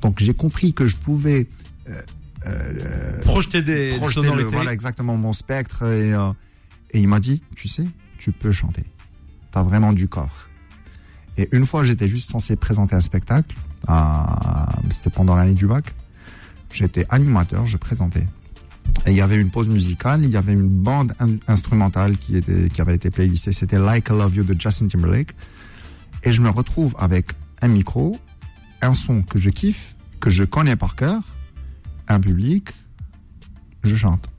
Donc 0.03 0.19
j'ai 0.21 0.35
compris 0.35 0.75
que 0.75 0.85
je 0.85 0.97
pouvais 0.97 1.49
euh, 1.88 1.95
euh, 2.47 3.21
projeter 3.23 3.62
des 3.62 3.95
projeter 3.97 4.21
le- 4.37 4.43
voilà 4.45 4.75
exactement 4.75 5.17
mon 5.17 5.33
spectre 5.33 5.85
et, 5.91 6.11
et 6.91 6.99
il 7.00 7.09
m'a 7.09 7.21
dit 7.21 7.43
tu 7.57 7.69
sais 7.69 7.87
tu 8.19 8.33
peux 8.33 8.53
chanter 8.53 8.85
t'as 9.50 9.62
vraiment 9.62 9.95
du 9.95 10.09
corps 10.09 10.50
et 11.37 11.49
une 11.53 11.67
fois 11.67 11.83
j'étais 11.83 12.07
juste 12.07 12.31
censé 12.31 12.57
présenter 12.57 12.95
un 12.95 13.00
spectacle 13.00 13.55
c'était 14.91 15.11
pendant 15.11 15.37
l'année 15.37 15.55
du 15.55 15.67
bac. 15.67 15.95
J'étais 16.73 17.07
animateur 17.11 17.67
je 17.67 17.76
présentais. 17.76 18.26
Et 19.07 19.11
il 19.11 19.17
y 19.17 19.21
avait 19.21 19.37
une 19.41 19.50
pause 19.50 19.69
musicale 19.69 20.25
il 20.25 20.31
y 20.31 20.37
avait 20.37 20.53
une 20.53 20.69
bande 20.69 21.14
in- 21.21 21.38
instrumentale 21.49 22.17
qui 22.19 22.37
était 22.37 22.69
qui 22.71 22.81
avait 22.81 22.95
été 22.95 23.11
playlistée. 23.11 23.53
C'était 23.53 23.79
Like 23.79 24.09
I 24.09 24.12
Love 24.12 24.37
You 24.37 24.45
de 24.45 24.59
Justin 24.59 24.87
Timberlake. 24.88 25.35
Et 26.23 26.33
je 26.33 26.41
me 26.41 26.49
retrouve 26.50 26.95
avec 26.99 27.33
un 27.62 27.69
micro 27.69 28.17
un 28.81 28.95
son 28.95 29.23
que 29.23 29.38
je 29.38 29.50
kiffe 29.50 29.95
que 30.21 30.31
je 30.31 30.45
connais 30.45 30.76
par 30.76 30.95
cœur 30.97 31.21
un 32.09 32.21
public 32.21 32.71
je 33.83 33.97
chante. 33.97 34.31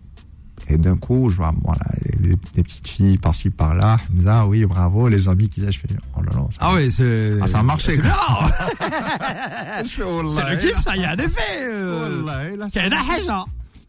Et 0.67 0.77
d'un 0.77 0.97
coup, 0.97 1.29
je 1.29 1.35
vois 1.37 1.53
voilà, 1.63 1.83
les, 2.19 2.35
petites 2.63 2.87
filles 2.87 3.17
par-ci 3.17 3.49
par-là. 3.51 3.97
Hamza, 4.11 4.47
oui, 4.47 4.65
bravo. 4.65 5.07
Les 5.07 5.29
amis 5.29 5.47
qui 5.47 5.61
disent, 5.61 5.71
je 5.71 5.79
fais, 5.79 5.87
oh 6.17 6.21
là 6.21 6.29
là. 6.35 6.47
ça- 6.49 6.57
Ah 6.59 6.73
oui, 6.73 6.89
c'est. 6.89 7.37
Ah, 7.41 7.47
ça 7.47 7.59
a 7.59 7.63
marché, 7.63 7.91
C'est 7.95 8.01
quoi. 8.01 8.49
Je 9.83 9.89
fais, 9.89 10.03
oh 10.03 10.33
C'est 10.35 10.49
le 10.49 10.57
kiff, 10.57 10.81
ça 10.81 10.95
y 10.97 11.03
a 11.05 11.11
un 11.11 11.17
effet. 11.17 11.59
Oh 11.61 11.63
euh, 11.67 12.55
marche. 12.57 12.77
âge, 12.77 13.29
hein 13.29 13.45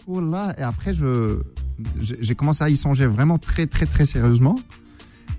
Oh 0.07 0.21
là. 0.21 0.55
Et 0.59 0.63
après, 0.63 0.93
je, 0.95 1.39
j'ai 2.01 2.35
commencé 2.35 2.63
à 2.63 2.69
y 2.69 2.77
songer 2.77 3.07
vraiment 3.07 3.39
très, 3.39 3.67
très, 3.67 3.87
très 3.87 4.05
sérieusement. 4.05 4.57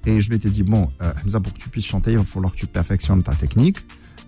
Et 0.06 0.22
je 0.22 0.32
m'étais 0.32 0.50
dit, 0.50 0.64
bon, 0.64 0.90
euh, 1.02 1.12
Hamza, 1.24 1.40
pour 1.40 1.54
que 1.54 1.60
tu 1.60 1.70
puisses 1.70 1.86
chanter, 1.86 2.12
il 2.14 2.18
va 2.18 2.24
falloir 2.24 2.52
que 2.52 2.58
tu 2.58 2.66
perfectionnes 2.66 3.22
ta 3.24 3.34
technique. 3.34 3.78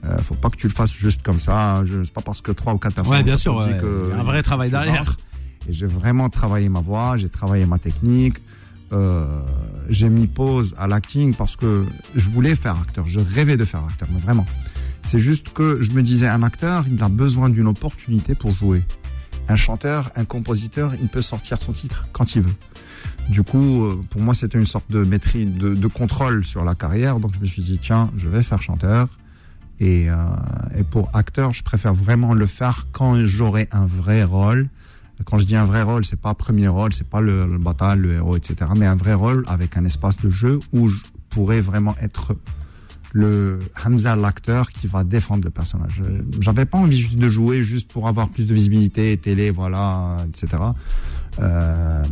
Euh, 0.05 0.17
faut 0.19 0.35
pas 0.35 0.49
que 0.49 0.55
tu 0.57 0.67
le 0.67 0.73
fasses 0.73 0.93
juste 0.93 1.21
comme 1.23 1.39
ça. 1.39 1.83
Je, 1.85 2.03
c'est 2.03 2.13
pas 2.13 2.21
parce 2.21 2.41
que 2.41 2.51
trois 2.51 2.73
ou 2.73 2.77
quatre 2.77 2.95
personnes 2.95 3.13
Ouais, 3.13 3.23
bien 3.23 3.35
sûr. 3.37 3.55
ouais. 3.55 3.77
que 3.81 4.11
Il 4.13 4.19
un 4.19 4.23
vrai 4.23 4.43
travail 4.43 4.69
derrière. 4.69 5.15
Et 5.67 5.73
j'ai 5.73 5.85
vraiment 5.85 6.29
travaillé 6.29 6.69
ma 6.69 6.81
voix, 6.81 7.17
j'ai 7.17 7.29
travaillé 7.29 7.65
ma 7.65 7.79
technique. 7.79 8.37
Euh, 8.91 9.41
j'ai 9.89 10.09
mis 10.09 10.27
pause 10.27 10.73
à 10.77 10.87
l'acting 10.87 11.35
parce 11.35 11.55
que 11.55 11.85
je 12.15 12.29
voulais 12.29 12.55
faire 12.55 12.77
acteur. 12.79 13.05
Je 13.07 13.19
rêvais 13.19 13.57
de 13.57 13.65
faire 13.65 13.83
acteur, 13.85 14.07
mais 14.11 14.19
vraiment. 14.19 14.45
C'est 15.01 15.19
juste 15.19 15.53
que 15.53 15.81
je 15.81 15.91
me 15.91 16.01
disais, 16.01 16.27
un 16.27 16.43
acteur, 16.43 16.85
il 16.91 17.01
a 17.03 17.09
besoin 17.09 17.49
d'une 17.49 17.67
opportunité 17.67 18.35
pour 18.35 18.51
jouer. 18.55 18.83
Un 19.47 19.55
chanteur, 19.55 20.11
un 20.15 20.25
compositeur, 20.25 20.93
il 21.01 21.07
peut 21.07 21.21
sortir 21.21 21.61
son 21.61 21.73
titre 21.73 22.05
quand 22.11 22.35
il 22.35 22.43
veut. 22.43 22.55
Du 23.29 23.43
coup, 23.43 23.85
euh, 23.85 24.03
pour 24.09 24.21
moi, 24.21 24.33
c'était 24.33 24.57
une 24.57 24.65
sorte 24.65 24.89
de 24.91 25.03
maîtrise, 25.03 25.49
de, 25.53 25.87
contrôle 25.87 26.43
sur 26.43 26.63
la 26.63 26.75
carrière. 26.75 27.19
Donc, 27.19 27.33
je 27.35 27.39
me 27.39 27.45
suis 27.45 27.61
dit, 27.61 27.79
tiens, 27.79 28.11
je 28.17 28.27
vais 28.27 28.43
faire 28.43 28.61
chanteur. 28.61 29.07
Et, 29.79 30.09
euh, 30.09 30.15
et 30.77 30.83
pour 30.83 31.09
acteur, 31.13 31.53
je 31.53 31.63
préfère 31.63 31.93
vraiment 31.93 32.33
le 32.33 32.47
faire 32.47 32.87
quand 32.91 33.23
j'aurai 33.25 33.67
un 33.71 33.85
vrai 33.85 34.23
rôle. 34.23 34.67
Quand 35.25 35.37
je 35.37 35.45
dis 35.45 35.55
un 35.55 35.65
vrai 35.65 35.81
rôle, 35.83 36.05
c'est 36.05 36.19
pas 36.19 36.33
premier 36.33 36.67
rôle, 36.67 36.93
c'est 36.93 37.07
pas 37.07 37.21
le, 37.21 37.45
le 37.45 37.57
bataille, 37.57 37.99
le 37.99 38.13
héros, 38.13 38.37
etc. 38.37 38.71
Mais 38.77 38.85
un 38.85 38.95
vrai 38.95 39.13
rôle 39.13 39.43
avec 39.47 39.77
un 39.77 39.85
espace 39.85 40.17
de 40.17 40.29
jeu 40.29 40.59
où 40.71 40.87
je 40.87 40.97
pourrais 41.29 41.61
vraiment 41.61 41.95
être 42.01 42.35
le 43.11 43.59
Hamza, 43.83 44.15
l'acteur 44.15 44.69
qui 44.69 44.87
va 44.87 45.03
défendre 45.03 45.43
le 45.43 45.49
personnage. 45.49 46.01
Euh, 46.05 46.19
J'avais 46.39 46.65
pas 46.65 46.77
envie 46.77 46.99
juste 46.99 47.17
de 47.17 47.27
jouer 47.29 47.63
juste 47.63 47.91
pour 47.91 48.07
avoir 48.07 48.29
plus 48.29 48.45
de 48.45 48.53
visibilité, 48.53 49.17
télé, 49.17 49.49
voilà, 49.49 50.17
etc. 50.27 50.61
Euh, 51.39 52.03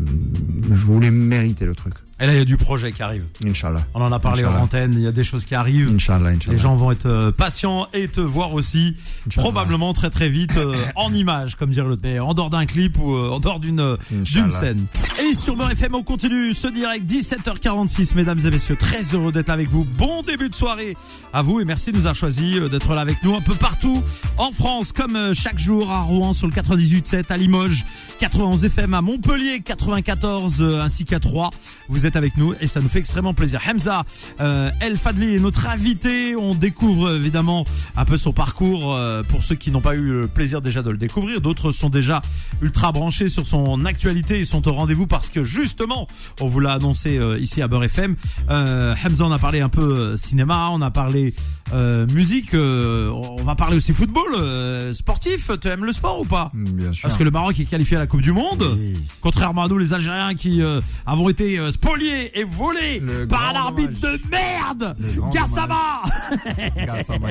je 0.71 0.85
voulais 0.85 1.11
mériter 1.11 1.65
le 1.65 1.75
truc. 1.75 1.93
Et 2.19 2.25
là, 2.25 2.33
il 2.33 2.39
y 2.39 2.41
a 2.41 2.45
du 2.45 2.57
projet 2.57 2.91
qui 2.91 3.03
arrive. 3.03 3.25
Inch'Allah. 3.45 3.81
On 3.93 4.01
en 4.01 4.11
a 4.11 4.19
parlé 4.19 4.43
en 4.43 4.55
antenne. 4.55 4.93
Il 4.93 5.01
y 5.01 5.07
a 5.07 5.11
des 5.11 5.23
choses 5.23 5.45
qui 5.45 5.53
arrivent. 5.53 5.91
Inch'Allah, 5.93 6.29
Inch'Allah. 6.29 6.53
Les 6.53 6.57
gens 6.57 6.75
vont 6.75 6.91
être 6.91 7.05
euh, 7.05 7.31
patients 7.31 7.87
et 7.93 8.07
te 8.07 8.21
voir 8.21 8.53
aussi 8.53 8.95
Inch'Allah. 9.27 9.43
probablement 9.43 9.93
très 9.93 10.09
très 10.09 10.27
vite 10.27 10.57
euh, 10.57 10.73
en 10.95 11.13
image, 11.13 11.55
comme 11.55 11.69
dire 11.69 11.85
le 11.85 11.95
père, 11.95 12.27
en 12.27 12.33
dehors 12.33 12.49
d'un 12.49 12.65
clip 12.65 12.97
ou 12.97 13.13
euh, 13.13 13.29
en 13.29 13.39
dehors 13.39 13.59
d'une 13.59 13.79
euh, 13.79 13.97
d'une 14.11 14.49
scène. 14.49 14.85
Et 15.21 15.35
sur 15.35 15.55
Beurre 15.55 15.71
FM, 15.71 15.93
on 15.93 16.03
continue 16.03 16.53
ce 16.55 16.67
direct 16.67 17.05
17h46, 17.09 18.15
mesdames 18.15 18.39
et 18.39 18.49
messieurs. 18.49 18.77
Très 18.77 19.03
heureux 19.13 19.31
d'être 19.31 19.49
avec 19.49 19.67
vous. 19.69 19.83
Bon 19.83 20.23
début 20.23 20.49
de 20.49 20.55
soirée 20.55 20.97
à 21.33 21.43
vous 21.43 21.59
et 21.59 21.65
merci 21.65 21.91
de 21.91 21.97
nous 21.97 22.01
avoir 22.01 22.15
choisi 22.15 22.57
euh, 22.59 22.67
d'être 22.67 22.95
là 22.95 23.01
avec 23.01 23.21
nous 23.23 23.35
un 23.35 23.41
peu 23.41 23.53
partout 23.53 24.01
en 24.37 24.51
France, 24.51 24.91
comme 24.91 25.33
chaque 25.35 25.59
jour 25.59 25.91
à 25.91 26.01
Rouen 26.01 26.33
sur 26.33 26.47
le 26.47 26.53
98.7, 26.53 27.25
à 27.29 27.37
Limoges, 27.37 27.85
91 28.19 28.65
FM 28.65 28.93
à 28.93 29.01
Montpellier, 29.01 29.59
94 29.61 30.61
euh, 30.61 30.81
ainsi 30.81 31.05
qu'à 31.05 31.19
Troyes. 31.19 31.49
Vous 31.89 32.06
êtes 32.07 32.15
avec 32.15 32.37
nous 32.37 32.53
et 32.59 32.67
ça 32.67 32.79
nous 32.79 32.89
fait 32.89 32.99
extrêmement 32.99 33.33
plaisir. 33.33 33.61
Hamza 33.69 34.03
euh, 34.39 34.71
El 34.79 34.97
Fadli 34.97 35.35
est 35.35 35.39
notre 35.39 35.67
invité. 35.67 36.35
On 36.35 36.53
découvre 36.53 37.15
évidemment 37.15 37.65
un 37.95 38.05
peu 38.05 38.17
son 38.17 38.33
parcours 38.33 38.95
euh, 38.95 39.23
pour 39.23 39.43
ceux 39.43 39.55
qui 39.55 39.71
n'ont 39.71 39.81
pas 39.81 39.95
eu 39.95 40.01
le 40.01 40.27
plaisir 40.27 40.61
déjà 40.61 40.81
de 40.81 40.89
le 40.89 40.97
découvrir. 40.97 41.41
D'autres 41.41 41.71
sont 41.71 41.89
déjà 41.89 42.21
ultra 42.61 42.91
branchés 42.91 43.29
sur 43.29 43.45
son 43.45 43.85
actualité 43.85 44.39
et 44.39 44.45
sont 44.45 44.67
au 44.67 44.73
rendez-vous 44.73 45.07
parce 45.07 45.29
que 45.29 45.43
justement, 45.43 46.07
on 46.41 46.47
vous 46.47 46.59
l'a 46.59 46.73
annoncé 46.73 47.17
euh, 47.17 47.37
ici 47.37 47.61
à 47.61 47.67
Beurre 47.67 47.85
FM. 47.85 48.15
Euh, 48.49 48.95
Hamza, 49.05 49.25
on 49.25 49.31
a 49.31 49.39
parlé 49.39 49.59
un 49.61 49.69
peu 49.69 49.81
euh, 49.81 50.17
cinéma, 50.17 50.69
on 50.71 50.81
a 50.81 50.91
parlé 50.91 51.33
euh, 51.73 52.07
musique, 52.13 52.53
on 52.53 53.43
va 53.43 53.55
parler 53.55 53.77
aussi 53.77 53.93
football, 53.93 54.93
sportif. 54.93 55.51
Tu 55.61 55.67
aimes 55.67 55.85
le 55.85 55.93
sport 55.93 56.21
ou 56.21 56.25
pas? 56.25 56.49
Bien 56.53 56.93
sûr. 56.93 57.03
Parce 57.03 57.17
que 57.17 57.23
le 57.23 57.31
Maroc 57.31 57.59
est 57.59 57.65
qualifié 57.65 57.97
à 57.97 57.99
la 57.99 58.07
Coupe 58.07 58.21
du 58.21 58.31
Monde. 58.31 58.75
Oui. 58.77 58.95
Contrairement 59.21 59.63
à 59.63 59.67
nous, 59.67 59.77
les 59.77 59.93
Algériens 59.93 60.35
qui 60.35 60.61
avons 61.05 61.29
été 61.29 61.59
euh, 61.59 61.71
spoliés 61.97 62.39
et 62.39 62.43
volés 62.43 62.99
Le 62.99 63.27
par 63.27 63.49
un 63.49 63.53
grand 63.53 63.65
arbitre 63.67 63.99
dommage. 63.99 64.21
de 64.21 64.29
merde, 64.29 64.97
Gassama. 65.33 66.01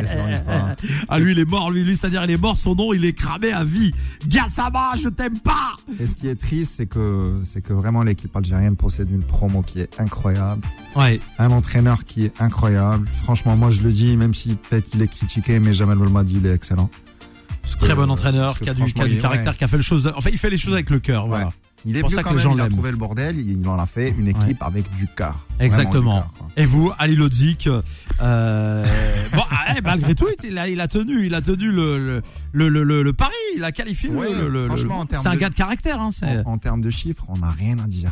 L'histoire. 0.01 0.75
Ah 1.09 1.19
lui, 1.19 1.33
il 1.33 1.39
est 1.39 1.45
mort, 1.45 1.71
lui, 1.71 1.85
lui 1.85 1.97
c'est-à-dire 1.97 2.25
il 2.25 2.31
est 2.33 2.41
mort, 2.41 2.57
son 2.57 2.75
nom, 2.75 2.93
il 2.93 3.05
est 3.05 3.13
cramé 3.13 3.53
à 3.53 3.65
vie. 3.65 3.93
Gassama, 4.27 4.93
je 4.97 5.09
t'aime 5.09 5.39
pas. 5.39 5.77
Et 6.01 6.07
ce 6.07 6.17
qui 6.17 6.29
est 6.29 6.35
triste, 6.41 6.75
c'est 6.77 6.87
que, 6.87 7.41
c'est 7.45 7.63
que 7.63 7.73
vraiment 7.73 8.03
l'équipe 8.03 8.35
algérienne 8.37 8.77
possède 8.77 9.11
une 9.11 9.23
promo 9.23 9.63
qui 9.63 9.81
est 9.81 10.01
incroyable. 10.01 10.63
Ouais, 10.95 11.21
Un 11.39 11.51
entraîneur 11.51 12.05
qui 12.05 12.25
est 12.27 12.41
incroyable. 12.41 13.09
Franchement, 13.23 13.57
moi 13.57 13.71
je 13.71 13.81
le 13.83 13.93
dis, 13.93 14.17
même 14.17 14.35
si 14.35 14.57
peut-être 14.57 14.89
il 14.95 15.03
est 15.03 15.09
critiqué, 15.09 15.61
mais 15.61 15.75
Jamal 15.75 15.99
Belmadi, 15.99 16.37
il 16.39 16.47
est 16.47 16.55
excellent. 16.55 16.91
Que- 17.81 17.85
très 17.87 17.95
bon 17.95 18.09
entraîneur, 18.11 18.59
qui 18.59 18.69
a 18.71 18.75
du, 18.75 18.85
qui 18.85 18.85
a 18.85 18.87
franchement, 18.87 19.05
du 19.05 19.11
il 19.13 19.19
est- 19.19 19.21
caractère, 19.21 19.53
ouais. 19.53 19.57
qui 19.59 19.65
a 19.65 19.69
fait 19.69 19.77
les 19.77 19.83
choses. 19.83 20.11
Enfin, 20.17 20.31
il 20.33 20.39
fait 20.39 20.51
les 20.51 20.57
choses 20.59 20.73
avec 20.75 20.89
le 20.91 20.99
cœur, 21.01 21.27
voilà. 21.27 21.47
Ouais. 21.47 21.53
Il 21.87 21.97
est 21.97 22.01
pour 22.01 22.09
vieux 22.11 22.17
ça 22.17 22.23
que 22.25 22.29
les 22.31 22.35
même, 22.35 22.43
gens 22.43 22.55
il 22.55 22.61
a 22.61 22.69
trouvé 22.69 22.91
le 22.91 22.97
bordel, 22.97 23.39
il 23.39 23.67
en 23.69 23.79
a 23.79 23.87
fait 23.87 24.13
une 24.19 24.27
équipe 24.29 24.61
avec 24.63 24.85
du 24.97 25.07
quart. 25.17 25.47
Exactement. 25.61 26.25
Du. 26.57 26.63
Et 26.63 26.67
vous, 26.67 26.93
Ali 26.99 27.15
Lodzik, 27.17 27.69
euh, 28.21 28.85
bon, 29.33 29.43
ah, 29.51 29.75
eh, 29.77 29.81
malgré 29.81 30.15
tout, 30.15 30.27
il 30.45 30.59
a, 30.59 30.69
il 30.69 30.81
a 30.81 30.89
tenu, 30.89 31.27
il 31.27 31.35
a 31.35 31.41
tenu 31.41 31.71
le 31.71 31.99
le 31.99 32.23
le 32.53 32.69
le, 32.69 32.83
le- 32.85 33.03
le 33.03 33.13
pari, 33.13 33.33
il 33.57 33.63
a 33.65 33.73
qualifié. 33.73 34.11
le- 34.11 34.17
Ouais, 34.17 34.29
le, 34.49 34.67
franchement, 34.67 35.05
c'est 35.09 35.27
un 35.29 35.37
gars 35.37 35.49
de 35.49 35.55
caractère, 35.55 36.01
hein. 36.01 36.11
En, 36.23 36.53
en 36.55 36.59
termes 36.59 36.81
de 36.81 36.91
chiffres, 36.91 37.25
on 37.29 37.39
n'a 37.39 37.51
rien 37.51 37.79
à 37.79 37.87
dire. 37.87 38.11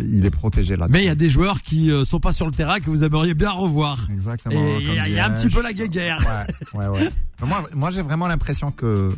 Il 0.00 0.24
est 0.24 0.30
protégé 0.30 0.76
là. 0.76 0.86
Mais 0.90 1.02
il 1.02 1.06
y 1.06 1.10
a 1.10 1.16
des 1.16 1.28
joueurs 1.30 1.60
qui 1.62 1.90
euh, 1.90 2.04
sont 2.04 2.20
pas 2.20 2.32
sur 2.32 2.46
le 2.46 2.52
terrain 2.52 2.78
que 2.78 2.88
vous 2.88 3.02
aimeriez 3.02 3.34
bien 3.34 3.50
revoir. 3.50 4.06
Exactement. 4.12 4.54
Et 4.54 4.76
il 4.80 4.94
y 4.94 4.98
a- 5.00 5.08
y 5.08 5.18
un 5.18 5.30
petit 5.30 5.48
peu 5.48 5.60
la 5.62 5.72
guéguerre. 5.72 6.24
Ouais, 6.72 6.80
ouais, 6.80 6.86
ouais. 6.88 7.08
Mais 7.40 7.46
moi, 7.48 7.64
moi 7.74 7.90
j'ai 7.90 8.02
vraiment 8.02 8.28
l'impression 8.28 8.70
que 8.70 9.10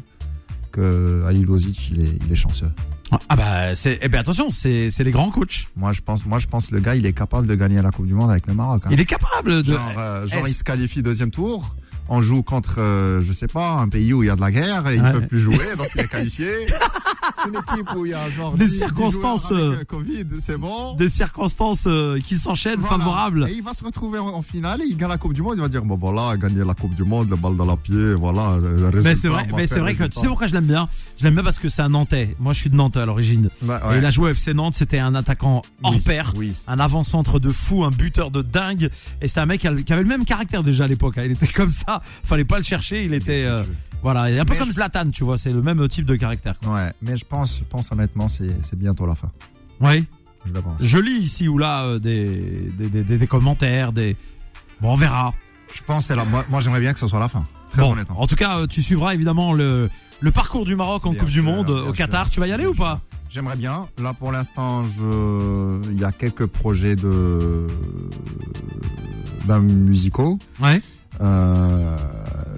que 0.72 1.24
Ali 1.26 1.42
Lozic, 1.44 1.90
il 1.92 2.00
est, 2.02 2.18
il 2.24 2.32
est 2.32 2.36
chanceux. 2.36 2.70
Ah 3.28 3.36
bah 3.36 3.74
c'est 3.74 3.98
eh 4.02 4.08
ben 4.08 4.20
attention, 4.20 4.50
c'est 4.52 4.90
c'est 4.90 5.04
les 5.04 5.10
grands 5.10 5.30
coachs. 5.30 5.66
Moi, 5.76 5.92
je 5.92 6.00
pense, 6.00 6.24
moi, 6.26 6.38
je 6.38 6.46
pense, 6.46 6.70
le 6.70 6.80
gars, 6.80 6.94
il 6.94 7.06
est 7.06 7.12
capable 7.12 7.46
de 7.46 7.54
gagner 7.54 7.80
la 7.82 7.90
Coupe 7.90 8.06
du 8.06 8.14
Monde 8.14 8.30
avec 8.30 8.46
le 8.46 8.54
Maroc. 8.54 8.82
hein. 8.84 8.90
Il 8.92 9.00
est 9.00 9.04
capable 9.04 9.62
de 9.62 9.72
Genre, 9.74 9.92
euh, 9.98 10.26
genre 10.26 10.46
il 10.48 10.54
se 10.54 10.62
qualifie 10.64 11.02
deuxième 11.02 11.30
tour. 11.30 11.74
On 12.12 12.22
joue 12.22 12.42
contre, 12.42 12.76
euh, 12.80 13.20
je 13.20 13.32
sais 13.32 13.46
pas, 13.46 13.74
un 13.74 13.88
pays 13.88 14.12
où 14.12 14.22
il 14.24 14.26
y 14.26 14.30
a 14.30 14.34
de 14.36 14.40
la 14.40 14.50
guerre 14.50 14.88
et 14.88 14.96
il 14.96 15.02
Ouais. 15.02 15.12
peut 15.12 15.26
plus 15.28 15.38
jouer, 15.40 15.76
donc 15.78 15.88
il 15.94 16.00
est 16.00 16.08
qualifié. 16.08 16.48
Une 17.48 17.54
équipe 17.54 17.94
où 17.96 18.06
il 18.06 18.10
y 18.10 18.14
a 18.14 18.28
genre 18.30 18.52
Des 18.54 18.66
10 18.66 18.70
10 18.72 18.76
circonstances, 18.78 19.46
avec, 19.50 19.58
euh, 19.58 19.76
euh, 19.80 19.84
Covid, 19.84 20.24
c'est 20.40 20.56
bon. 20.58 20.94
des 20.96 21.08
circonstances 21.08 21.84
euh, 21.86 22.18
qui 22.20 22.36
s'enchaînent 22.36 22.80
Voilà. 22.80 22.98
favorables. 22.98 23.46
Et 23.48 23.54
il 23.54 23.62
va 23.62 23.72
se 23.72 23.84
retrouver 23.84 24.18
en, 24.18 24.28
en 24.28 24.42
finale 24.42 24.82
et 24.82 24.86
il 24.86 24.96
gagne 24.96 25.08
la 25.08 25.18
Coupe 25.18 25.32
du 25.32 25.42
Monde. 25.42 25.54
Il 25.56 25.60
va 25.62 25.68
dire 25.68 25.84
bon 25.84 25.96
voilà, 25.96 26.36
gagner 26.36 26.64
la 26.64 26.74
Coupe 26.74 26.94
du 26.94 27.04
Monde, 27.04 27.30
le 27.30 27.36
balle 27.36 27.56
dans 27.56 27.64
la 27.64 27.76
pied, 27.76 28.14
voilà. 28.14 28.56
le- 28.60 29.02
Mais 29.02 29.14
c'est 29.14 29.28
vrai, 29.28 29.46
mais 29.56 29.66
c'est 29.66 29.78
vrai 29.80 29.94
que 29.94 30.04
tu 30.04 30.20
sais 30.20 30.26
pourquoi 30.26 30.46
je 30.46 30.52
l'aime 30.54 30.66
bien? 30.66 30.88
Je 31.18 31.24
l'aime 31.24 31.34
bien 31.34 31.42
parce 31.44 31.58
que 31.58 31.68
c'est 31.68 31.82
un 31.82 31.88
Nantais. 31.90 32.34
Moi, 32.38 32.52
je 32.52 32.58
suis 32.60 32.70
de 32.70 32.76
Nantes 32.76 32.96
à 32.96 33.04
l'origine. 33.06 33.50
Ouais, 33.62 33.74
Et 33.94 33.98
il 33.98 34.06
a 34.06 34.10
joué 34.10 34.30
au 34.30 34.34
FC 34.34 34.54
Nantes, 34.54 34.74
c'était 34.74 34.98
un 34.98 35.14
attaquant 35.14 35.62
hors 35.82 35.92
Oui, 35.92 36.00
pair, 36.00 36.32
Oui. 36.36 36.52
un 36.66 36.78
avant-centre 36.78 37.38
de 37.38 37.50
fou, 37.52 37.84
un 37.84 37.90
buteur 37.90 38.30
de 38.30 38.42
dingue. 38.42 38.90
Et 39.20 39.28
c'était 39.28 39.40
un 39.40 39.46
mec 39.46 39.60
qui 39.60 39.66
avait 39.92 40.02
le 40.02 40.08
même 40.08 40.24
caractère 40.24 40.62
déjà 40.62 40.84
à 40.84 40.88
l'époque. 40.88 41.18
hein. 41.18 41.22
Il 41.26 41.32
était 41.32 41.46
comme 41.48 41.72
ça, 41.72 42.02
fallait 42.24 42.44
pas 42.44 42.56
le 42.58 42.62
chercher. 42.64 43.04
Il 43.04 43.12
était, 43.14 43.44
euh, 43.44 43.62
voilà, 44.02 44.30
il 44.30 44.36
est 44.36 44.40
un 44.40 44.44
peu 44.44 44.52
Mais 44.54 44.58
comme 44.58 44.68
je- 44.68 44.72
Zlatan, 44.74 45.10
tu 45.10 45.24
vois. 45.24 45.36
C'est 45.38 45.52
le 45.52 45.62
même 45.62 45.86
type 45.88 46.06
de 46.06 46.16
caractère. 46.16 46.54
Ouais, 46.66 46.92
mais 47.02 47.16
je 47.16 47.24
pense, 47.24 47.58
je 47.58 47.64
pense 47.64 47.90
honnêtement, 47.92 48.28
c'est 48.28 48.76
bientôt 48.76 49.06
la 49.06 49.14
fin. 49.14 49.30
Oui. 49.80 50.04
Je 50.46 50.52
le 50.52 50.60
pense. 50.62 50.82
Je 50.82 50.98
lis 50.98 51.18
ici 51.18 51.48
ou 51.48 51.58
là 51.58 51.82
euh, 51.84 51.98
des, 51.98 52.70
des, 52.78 52.88
des, 52.88 53.02
des- 53.04 53.18
des 53.18 53.26
commentaires, 53.26 53.92
des. 53.92 54.16
Bon, 54.80 54.92
on 54.94 54.96
verra. 54.96 55.34
Je 55.74 55.82
pense 55.82 56.06
c'est 56.06 56.16
la. 56.16 56.24
Moi, 56.24 56.44
moi, 56.48 56.60
j'aimerais 56.60 56.80
bien 56.80 56.92
que 56.94 56.98
ce 56.98 57.06
soit 57.06 57.20
la 57.20 57.28
fin. 57.28 57.44
Très 57.70 57.82
Bon, 57.82 57.92
honnêtement. 57.92 58.20
en 58.20 58.26
tout 58.26 58.36
cas, 58.36 58.58
euh, 58.60 58.66
tu 58.66 58.82
suivras 58.82 59.14
évidemment 59.14 59.52
le, 59.52 59.88
le 60.20 60.30
parcours 60.30 60.64
du 60.64 60.74
Maroc 60.76 61.04
en 61.06 61.10
Bien 61.10 61.20
Coupe 61.20 61.28
du 61.30 61.42
Monde 61.42 61.68
euh, 61.70 61.82
au 61.82 61.84
sûr, 61.86 61.94
Qatar. 61.94 62.30
Tu 62.30 62.40
vas 62.40 62.46
y 62.48 62.52
aller 62.52 62.64
bien 62.64 62.72
ou 62.72 62.74
pas? 62.74 63.00
J'aimerais 63.28 63.54
bien. 63.56 63.86
Là, 64.02 64.12
pour 64.14 64.32
l'instant, 64.32 64.82
je, 64.84 65.80
il 65.92 66.00
y 66.00 66.04
a 66.04 66.10
quelques 66.10 66.46
projets 66.46 66.96
de, 66.96 67.66
ben, 69.44 69.60
musicaux. 69.60 70.38
Ouais. 70.60 70.80
Euh, 71.20 71.96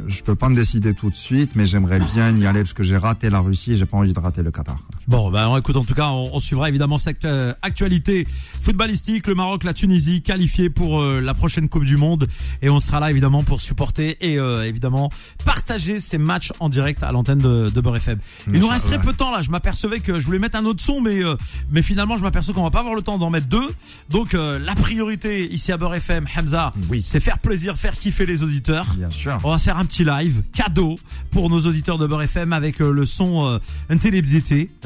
je 0.09 0.23
peux 0.23 0.35
pas 0.35 0.49
me 0.49 0.55
décider 0.55 0.95
tout 0.95 1.11
de 1.11 1.15
suite, 1.15 1.53
mais 1.55 1.67
j'aimerais 1.67 1.99
bien 1.99 2.37
y 2.37 2.47
aller 2.47 2.61
parce 2.61 2.75
que 2.75 2.83
j'ai 2.83 2.97
raté 2.97 3.31
la 3.31 3.41
Russie 3.41 3.77
j'ai 3.77 3.87
pas 3.87 3.97
envie 3.97 4.13
de 4.13 4.21
rater 4.21 4.43
le 4.43 4.51
Qatar. 4.51 4.79
Bon, 5.09 5.31
ben 5.31 5.57
écoute, 5.57 5.77
en 5.77 5.85
tout 5.85 5.95
cas, 5.95 6.07
on, 6.09 6.31
on 6.35 6.39
suivra 6.39 6.69
évidemment 6.69 6.97
cette 6.99 7.25
euh, 7.25 7.53
actualité 7.63 8.27
footballistique. 8.63 9.27
Le 9.27 9.35
Maroc, 9.35 9.65
la 9.65 9.75
Tunisie, 9.75 10.23
qualifiés 10.23 10.71
pour 10.71 11.01
euh, 11.01 11.21
la 11.21 11.35
prochaine 11.35 11.69
Coupe 11.69 11.85
du 11.85 11.97
Monde, 11.97 12.29
et 12.63 12.71
on 12.71 12.81
sera 12.81 13.01
là 13.01 13.11
évidemment 13.11 13.43
pour 13.43 13.61
supporter 13.61 14.17
et 14.21 14.39
euh, 14.39 14.63
évidemment 14.67 15.11
partager 15.45 16.01
ces 16.01 16.19
matchs 16.19 16.53
en 16.61 16.69
direct 16.69 17.03
à 17.03 17.11
l'antenne 17.13 17.39
de, 17.39 17.69
de 17.69 17.81
Beurre 17.81 17.97
FM. 17.97 18.19
Il 18.53 18.61
nous 18.61 18.69
reste 18.69 18.87
très 18.87 19.01
peu 19.01 19.13
de 19.13 19.17
temps 19.17 19.31
là. 19.33 19.43
Je 19.43 19.51
m'apercevais 19.51 20.01
que 20.01 20.19
je 20.19 20.25
voulais 20.27 20.39
mettre 20.39 20.57
un 20.57 20.65
autre 20.65 20.83
son, 20.83 21.01
mais 21.01 21.23
euh, 21.25 21.37
mais 21.71 21.83
finalement, 21.83 22.17
je 22.17 22.23
m'aperçois 22.23 22.55
qu'on 22.55 22.63
va 22.63 22.71
pas 22.71 22.81
avoir 22.81 22.95
le 22.95 23.03
temps 23.03 23.19
d'en 23.19 23.31
mettre 23.31 23.49
deux. 23.49 23.71
Donc 24.09 24.35
euh, 24.35 24.59
la 24.59 24.75
priorité 24.75 25.53
ici 25.53 25.73
à 25.73 25.77
Beurre 25.77 25.97
FM, 25.97 26.27
Hamza, 26.39 26.73
Oui. 26.91 27.03
c'est 27.05 27.21
faire 27.21 27.39
plaisir, 27.39 27.77
faire 27.77 27.95
kiffer 27.95 28.27
les 28.27 28.43
auditeurs. 28.43 28.87
Bien 28.97 29.11
sûr. 29.11 29.39
On 29.45 29.51
va 29.51 29.59
faire 29.59 29.77
un 29.79 29.85
petit 29.85 30.05
live 30.05 30.43
cadeau 30.55 30.97
pour 31.33 31.51
nos 31.51 31.61
auditeurs 31.61 31.99
de 31.99 32.07
Beurre 32.07 32.23
FM 32.23 32.53
avec 32.53 32.81
euh, 32.81 32.93
le 32.93 33.05
son 33.05 33.47
euh, 33.47 33.59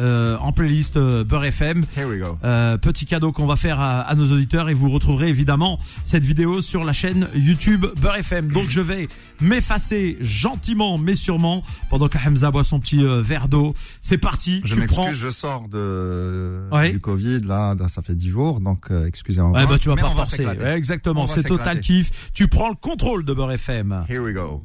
euh, 0.07 0.37
en 0.39 0.53
playlist 0.53 0.97
euh, 0.97 1.25
Beurre 1.25 1.45
FM. 1.47 1.85
Here 1.97 2.07
we 2.09 2.19
go. 2.21 2.39
Euh, 2.45 2.79
petit 2.79 3.05
cadeau 3.07 3.33
qu'on 3.33 3.47
va 3.47 3.57
faire 3.57 3.81
à, 3.81 4.01
à 4.03 4.15
nos 4.15 4.33
auditeurs 4.33 4.69
et 4.69 4.75
vous 4.75 4.89
retrouverez 4.91 5.29
évidemment 5.29 5.79
cette 6.05 6.23
vidéo 6.23 6.61
sur 6.61 6.85
la 6.85 6.93
chaîne 6.93 7.29
YouTube 7.35 7.87
Beurre 8.01 8.17
FM. 8.17 8.53
Donc 8.53 8.67
je 8.69 8.81
vais 8.81 9.09
m'effacer 9.41 10.17
gentiment 10.21 10.97
mais 10.99 11.15
sûrement 11.15 11.63
pendant 11.91 12.09
que 12.09 12.19
Hamza 12.19 12.51
boit 12.51 12.65
son 12.65 12.81
petit 12.81 13.05
euh, 13.05 13.21
verre 13.21 13.49
d'eau. 13.49 13.75
C'est 14.01 14.19
parti. 14.19 14.61
Je 14.65 14.75
m'excuse, 14.77 14.95
prends. 14.97 15.13
je 15.13 15.29
sors 15.29 15.69
de 15.69 16.61
Ouais. 16.73 16.91
du 16.91 17.01
Covid 17.01 17.41
là, 17.41 17.75
là, 17.79 17.89
ça 17.89 18.03
fait 18.03 18.15
dix 18.15 18.29
jours, 18.31 18.61
donc 18.61 18.91
euh, 18.91 19.07
excusez-moi. 19.07 19.51
Ouais, 19.51 19.67
bah 19.67 19.79
tu 19.79 19.89
vas 19.89 19.95
Mais 19.97 20.03
pas 20.03 20.11
forcer. 20.11 20.47
Ouais, 20.47 20.77
exactement, 20.77 21.27
c'est 21.27 21.43
total 21.43 21.81
kiff. 21.81 22.31
Tu 22.33 22.49
prends 22.49 22.69
le 22.69 22.75
contrôle 22.75 23.25
de 23.25 23.35
Beurre 23.35 23.53
FM. 23.53 24.05
Here 24.09 24.21
we 24.23 24.33
go. 24.35 24.63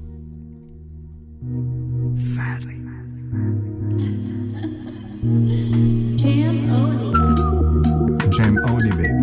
Jam 5.32 6.72
Oni. 6.72 7.10
Jam 8.36 8.58
only 8.68 8.92
baby. 8.92 9.21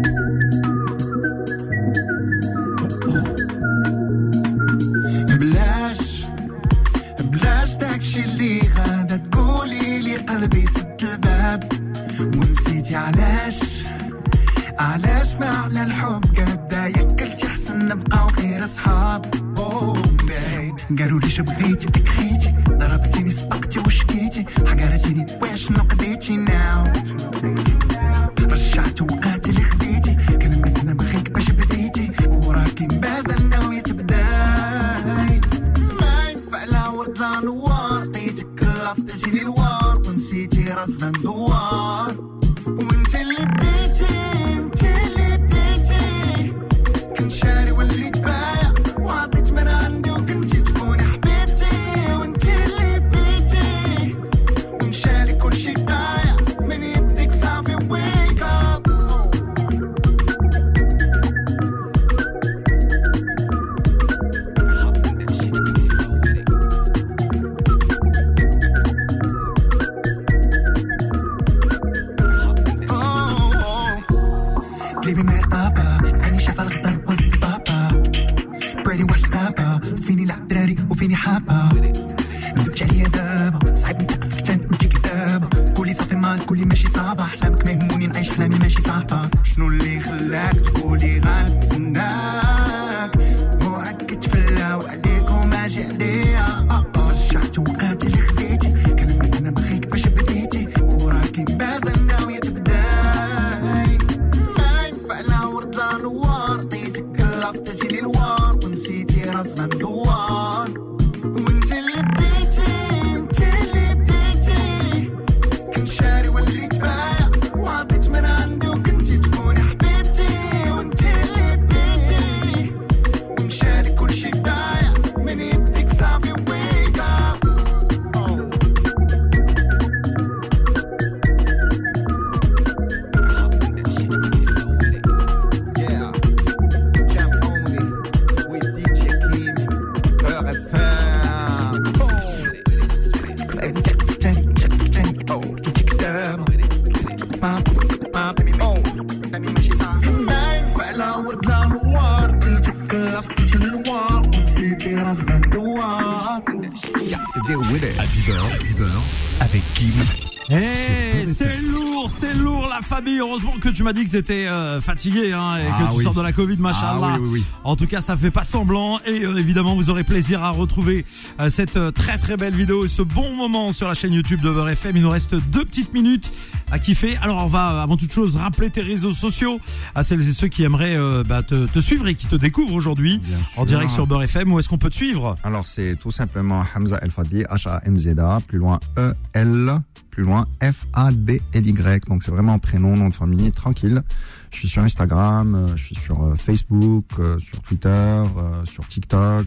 Heureusement 163.18 163.55
que 163.61 163.68
tu 163.71 163.83
m'as 163.83 163.92
dit 163.92 164.05
que 164.07 164.11
t'étais 164.11 164.47
euh, 164.47 164.81
fatigué 164.81 165.33
hein, 165.33 165.57
et 165.57 165.64
Ah 165.66 165.85
que 165.85 165.90
tu 165.92 165.99
oui. 165.99 166.05
sors 166.05 166.14
de 166.14 166.21
la 166.23 166.33
Covid, 166.33 166.57
machallah. 166.59 166.99
Ah 167.14 167.16
oui, 167.18 167.29
oui, 167.29 167.29
oui. 167.40 167.44
En 167.64 167.77
tout 167.77 167.87
cas, 167.87 168.01
ça 168.01 168.16
fait 168.16 168.31
pas 168.31 168.44
semblant 168.44 168.99
et 169.07 169.25
euh, 169.25 169.37
évidemment, 169.37 169.75
vous 169.75 169.90
aurez 169.90 170.05
plaisir 170.05 170.42
à 170.44 170.51
retrouver 170.51 171.05
euh, 171.40 171.49
cette 171.49 171.77
euh, 171.77 171.90
très 171.90 172.18
très 172.18 172.37
belle 172.37 172.55
vidéo 172.55 172.85
et 172.85 172.88
ce 172.88 173.03
bon 173.03 173.35
moment 173.35 173.73
sur 173.73 173.88
la 173.88 173.94
chaîne 173.94 174.12
YouTube 174.12 174.40
de 174.40 174.51
Beurre 174.51 174.68
FM. 174.71 174.97
Il 174.97 175.03
nous 175.03 175.09
reste 175.11 175.35
deux 175.35 175.64
petites 175.64 175.92
minutes 175.94 176.31
à 176.71 176.79
kiffer. 176.79 177.16
Alors, 177.23 177.44
on 177.44 177.49
va 177.49 177.83
avant 177.83 177.97
toute 177.97 178.12
chose 178.12 178.37
rappeler 178.37 178.71
tes 178.71 178.81
réseaux 178.83 179.12
sociaux 179.12 179.61
à 179.94 180.03
celles 180.05 180.29
et 180.29 180.33
ceux 180.33 180.49
qui 180.49 180.62
aimeraient 180.64 180.97
euh, 180.97 181.23
bah, 181.27 181.42
te, 181.42 181.66
te 181.66 181.79
suivre 181.81 182.07
et 182.09 182.14
qui 182.14 182.27
te 182.27 182.37
découvrent 182.37 182.75
aujourd'hui 182.75 183.21
en 183.57 183.64
direct 183.64 183.90
sur 183.90 184.07
Beurre 184.07 184.25
FM. 184.25 184.53
Où 184.53 184.59
est-ce 184.59 184.68
qu'on 184.68 184.79
peut 184.79 184.90
te 184.90 184.94
suivre? 184.97 185.35
Alors 185.44 185.66
c'est 185.66 185.97
tout 185.97 186.11
simplement 186.11 186.64
Hamza 186.75 186.99
El 187.03 187.11
Fadli, 187.11 187.42
H-A-M-Z-A, 187.42 188.40
plus 188.47 188.59
loin 188.59 188.79
E-L, 188.99 189.81
loin 190.23 190.47
F-A-D-L-Y. 190.63 192.09
Donc 192.09 192.23
c'est 192.23 192.31
vraiment 192.31 192.59
prénom, 192.59 192.97
nom 192.97 193.09
de 193.09 193.15
famille, 193.15 193.51
tranquille. 193.53 194.03
Je 194.51 194.59
suis 194.59 194.69
sur 194.69 194.83
Instagram, 194.83 195.55
euh, 195.55 195.77
je 195.77 195.85
suis 195.85 195.95
sur 195.97 196.25
euh, 196.25 196.35
Facebook, 196.37 197.05
euh, 197.19 197.39
sur 197.39 197.61
Twitter, 197.61 198.23
sur 198.65 198.87
TikTok. 198.89 199.47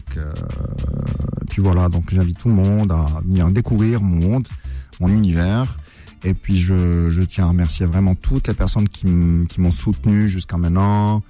puis 1.50 1.62
voilà, 1.62 1.88
donc 1.88 2.04
j'invite 2.12 2.38
tout 2.38 2.48
le 2.48 2.54
monde 2.54 2.92
à 2.92 3.20
venir 3.24 3.50
découvrir 3.50 4.00
mon 4.00 4.28
monde, 4.28 4.48
mon 5.00 5.08
univers. 5.08 5.76
Et 6.24 6.34
puis 6.34 6.56
je, 6.56 7.10
je 7.10 7.22
tiens 7.22 7.46
à 7.46 7.48
remercier 7.48 7.84
vraiment 7.84 8.14
toutes 8.14 8.46
les 8.46 8.54
personnes 8.54 8.88
qui 8.88 9.06
m'ont 9.06 9.70
soutenu 9.70 10.28
jusqu'à 10.28 10.56
maintenant. 10.56 11.22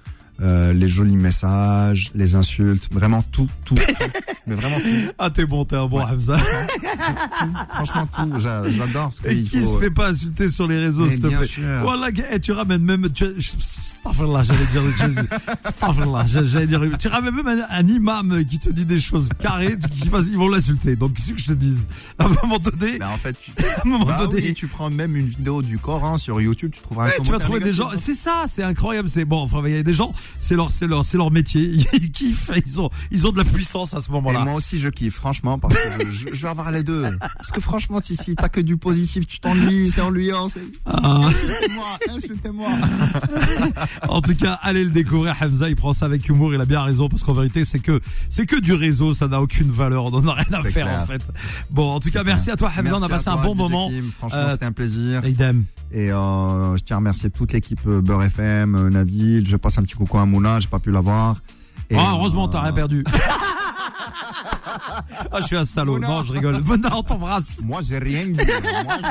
Euh, 0.43 0.73
les 0.73 0.89
jolis 0.89 1.15
messages, 1.17 2.11
les 2.17 2.35
insultes, 2.35 2.89
vraiment 2.93 3.23
tout, 3.23 3.49
tout, 3.65 3.77
tout. 3.77 3.85
mais 4.49 4.57
vraiment 4.57 4.81
tout. 4.81 5.13
Ah, 5.19 5.31
t'es 5.31 5.47
bon, 5.47 5.65
t'es 5.65 5.77
un 5.77 5.87
bon 5.87 6.01
Hamza. 6.01 6.37
Franchement, 7.69 8.07
tout. 8.13 8.41
j'a- 8.41 8.69
J'adore 8.71 9.13
Et 9.25 9.37
qu'il 9.37 9.51
qui 9.51 9.61
faut. 9.63 9.75
se 9.75 9.79
fait 9.79 9.91
pas 9.91 10.09
insulter 10.11 10.51
sur 10.51 10.67
les 10.67 10.79
réseaux, 10.79 11.09
s'il 11.09 11.21
te 11.21 11.27
plaît 11.29 11.47
sûr. 11.47 11.63
Voilà, 11.83 12.09
et 12.33 12.41
tu 12.41 12.53
ramènes 12.53 12.83
même, 12.83 13.09
tu, 13.11 13.25
Astaghfirullah, 13.25 14.43
j'allais 14.43 14.67
dire, 14.67 14.83
Astaghfirullah, 15.65 16.27
j'allais 16.27 16.67
dire, 16.67 16.81
tu 16.99 17.09
ramènes 17.09 17.35
même 17.35 17.47
un, 17.49 17.65
un 17.71 17.87
imam 17.87 18.45
qui 18.45 18.59
te 18.59 18.71
dit 18.71 18.85
des 18.87 19.01
choses 19.01 19.29
carrées, 19.39 19.77
qui- 19.91 20.09
ils 20.31 20.37
vont 20.37 20.49
l'insulter. 20.49 20.97
Donc, 20.97 21.15
qu'est-ce 21.15 21.33
que 21.33 21.39
je 21.39 21.47
te 21.47 21.53
dise? 21.53 21.87
À 22.19 22.25
un 22.25 22.29
moment 22.43 22.59
donné, 22.59 22.99
Mais 22.99 23.05
en 23.05 23.17
fait, 23.17 23.37
tu, 23.41 23.53
à 23.77 23.83
un 23.87 23.89
moment 23.89 24.07
bah 24.07 24.27
donné, 24.27 24.43
oui, 24.43 24.55
tu 24.55 24.67
prends 24.67 24.91
même 24.91 25.17
une 25.17 25.27
vidéo 25.27 25.63
du 25.63 25.79
Coran 25.79 26.17
sur 26.19 26.41
YouTube, 26.41 26.73
tu 26.75 26.81
trouveras 26.83 27.07
un 27.07 27.09
Ouais, 27.11 27.15
tu 27.25 27.31
vas 27.31 27.39
trouver 27.39 27.61
des 27.61 27.73
gens, 27.73 27.91
négatif. 27.91 28.07
c'est 28.07 28.15
ça, 28.21 28.45
c'est 28.49 28.63
incroyable, 28.63 29.09
c'est 29.09 29.25
bon, 29.25 29.41
enfin, 29.43 29.63
il 29.67 29.73
y 29.75 29.79
a 29.79 29.83
des 29.83 29.93
gens, 29.93 30.13
c'est 30.39 30.55
leur, 30.57 30.71
c'est 30.71 30.87
leur, 30.87 31.05
c'est 31.05 31.17
leur 31.19 31.31
métier, 31.31 31.63
ils 31.93 32.11
kiffent, 32.11 32.51
ils 32.67 32.81
ont, 32.81 32.91
ils 33.11 33.27
ont 33.27 33.33
de 33.33 33.39
la 33.39 33.45
puissance 33.45 33.95
à 33.95 34.01
ce 34.01 34.09
Et 34.09 34.13
moment-là. 34.13 34.41
moi 34.45 34.55
aussi, 34.55 34.79
je 34.79 34.89
kiffe, 34.89 35.15
franchement, 35.15 35.59
parce 35.59 35.75
que 35.75 35.81
je, 36.13 36.13
je- 36.31 36.35
je 36.35 36.43
vais 36.43 36.49
avoir 36.49 36.71
les 36.71 36.83
deux. 36.83 37.05
Parce 37.37 37.51
que 37.51 37.61
franchement, 37.61 38.01
si, 38.03 38.17
si 38.17 38.35
t'as 38.37 38.49
que 38.49 38.61
du 38.61 38.77
positif, 38.77 39.27
tu 39.27 39.41
t'ennuies, 39.41 39.91
c'est 39.91 40.01
ennuyant, 40.01 40.49
c'est... 40.49 40.63
Ah. 40.87 41.29
Insultez-moi, 41.29 41.87
insultez-moi. 42.17 42.69
En 44.09 44.21
tout 44.21 44.35
cas, 44.35 44.59
allez 44.63 44.85
le 44.85 44.91
découvrir, 44.91 45.35
Hamza, 45.41 45.69
il 45.69 45.77
prend 45.77 45.93
ça 45.93 46.07
avec 46.07 46.29
humour, 46.29 46.55
il 46.55 46.61
a 46.61 46.65
bien 46.65 46.83
raison, 46.83 47.09
parce 47.09 47.23
qu'en 47.23 47.33
vérité, 47.33 47.65
c'est 47.65 47.79
que, 47.79 48.01
c'est 48.31 48.47
que 48.47 48.61
du 48.61 48.73
réseau, 48.73 49.15
ça 49.15 49.29
n'a 49.29 49.41
aucune 49.41 49.71
valeur, 49.71 50.05
on 50.07 50.11
n'en 50.21 50.29
a 50.33 50.35
rien 50.35 50.53
à 50.53 50.63
faire, 50.63 50.87
clair. 50.87 51.01
en 51.01 51.07
fait. 51.07 51.23
Bon, 51.71 51.91
en 51.93 52.01
tout 52.01 52.11
cas, 52.11 52.23
merci 52.25 52.51
à 52.51 52.57
toi, 52.57 52.69
Hamza, 52.71 52.83
Merci 52.83 53.01
on 53.01 53.03
a 53.05 53.09
passé 53.09 53.29
un 53.29 53.37
bon 53.43 53.55
DJ 53.55 53.59
moment. 53.59 53.89
Kim. 53.89 54.11
Franchement, 54.19 54.39
Euh, 54.41 54.51
c'était 54.53 54.67
un 54.67 54.73
plaisir. 54.73 55.25
Idem. 55.27 55.65
Et 55.95 56.11
euh, 56.11 56.77
je 56.77 56.83
tiens 56.85 56.97
à 56.97 56.99
remercier 57.01 57.31
toute 57.31 57.53
l'équipe 57.53 57.81
euh, 57.87 58.01
Beurre 58.01 58.23
FM, 58.25 58.75
euh, 58.75 58.91
Nabil. 58.91 59.47
Je 59.47 59.57
passe 59.57 59.77
un 59.79 59.83
petit 59.83 59.95
coucou 59.95 60.12
à 60.21 60.27
Mouna, 60.27 60.61
j'ai 60.61 60.69
pas 60.69 60.79
pu 60.79 60.91
l'avoir. 60.91 61.37
Et, 61.91 61.97
Ah, 61.99 62.13
heureusement, 62.15 62.49
t'as 62.49 62.61
rien 62.63 62.73
perdu. 62.73 63.05
ah, 65.33 65.41
je 65.41 65.47
suis 65.47 65.57
un 65.57 65.65
salaud. 65.65 65.95
Mouna. 65.95 66.09
Non, 66.09 66.25
je 66.25 66.33
rigole. 66.33 66.61
Bon, 66.61 66.81
on 66.93 67.03
t'embrasse. 67.03 67.45
Moi, 67.65 67.81
j'ai 67.83 67.99
rien 67.99 68.27
dit. 68.27 68.35
Moi, 68.35 68.45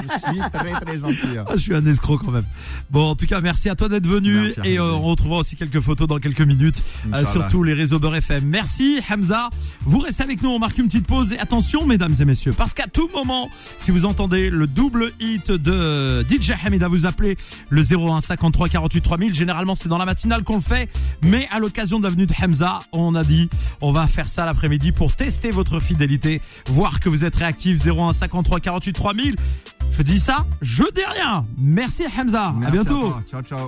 je 0.03 0.31
suis 0.31 0.39
très, 0.51 0.71
très 0.71 0.99
gentil. 0.99 1.37
Ah, 1.47 1.51
je 1.53 1.61
suis 1.61 1.75
un 1.75 1.85
escroc 1.85 2.19
quand 2.19 2.31
même. 2.31 2.45
Bon, 2.89 3.09
en 3.09 3.15
tout 3.15 3.25
cas, 3.25 3.41
merci 3.41 3.69
à 3.69 3.75
toi 3.75 3.89
d'être 3.89 4.07
venu 4.07 4.51
et 4.63 4.79
euh, 4.79 4.93
on 4.93 5.01
retrouvera 5.01 5.39
aussi 5.39 5.55
quelques 5.55 5.79
photos 5.79 6.07
dans 6.07 6.19
quelques 6.19 6.41
minutes 6.41 6.81
euh, 7.13 7.25
sur 7.25 7.47
tous 7.49 7.63
les 7.63 7.73
réseaux 7.73 7.99
Beurre 7.99 8.15
FM. 8.15 8.45
Merci 8.45 8.99
Hamza. 9.09 9.49
Vous 9.81 9.99
restez 9.99 10.23
avec 10.23 10.41
nous, 10.41 10.49
on 10.49 10.59
marque 10.59 10.77
une 10.77 10.87
petite 10.87 11.07
pause 11.07 11.33
et 11.33 11.39
attention 11.39 11.85
mesdames 11.85 12.15
et 12.19 12.25
messieurs, 12.25 12.53
parce 12.57 12.73
qu'à 12.73 12.87
tout 12.87 13.09
moment, 13.13 13.49
si 13.79 13.91
vous 13.91 14.05
entendez 14.05 14.49
le 14.49 14.67
double 14.67 15.11
hit 15.19 15.51
de 15.51 16.25
DJ 16.29 16.53
Hamida, 16.63 16.87
vous 16.87 17.05
appelez 17.05 17.37
le 17.69 17.81
01 17.81 18.21
53 18.21 18.69
48 18.69 19.01
3000. 19.01 19.33
Généralement, 19.35 19.75
c'est 19.75 19.89
dans 19.89 19.97
la 19.97 20.05
matinale 20.05 20.43
qu'on 20.43 20.55
le 20.55 20.61
fait, 20.61 20.89
mais 21.23 21.47
à 21.51 21.59
l'occasion 21.59 21.99
de 21.99 22.03
la 22.05 22.09
venue 22.09 22.25
de 22.25 22.33
Hamza, 22.41 22.79
on 22.91 23.15
a 23.15 23.23
dit 23.23 23.49
on 23.81 23.91
va 23.91 24.07
faire 24.07 24.27
ça 24.27 24.45
l'après-midi 24.45 24.91
pour 24.91 25.15
tester 25.15 25.50
votre 25.51 25.79
fidélité, 25.79 26.41
voir 26.67 26.99
que 26.99 27.09
vous 27.09 27.23
êtes 27.25 27.35
réactif 27.35 27.85
01 27.85 28.13
53 28.13 28.59
48 28.59 28.93
3000. 28.93 29.35
Je 29.91 30.01
dis 30.03 30.19
ça, 30.19 30.45
je 30.61 30.83
dis 30.95 31.05
rien. 31.05 31.45
Merci 31.57 32.03
Hamza. 32.05 32.53
Merci 32.57 32.67
à 32.67 32.71
bientôt. 32.71 32.99
toi. 32.99 33.23
Ciao, 33.29 33.41
ciao. 33.43 33.67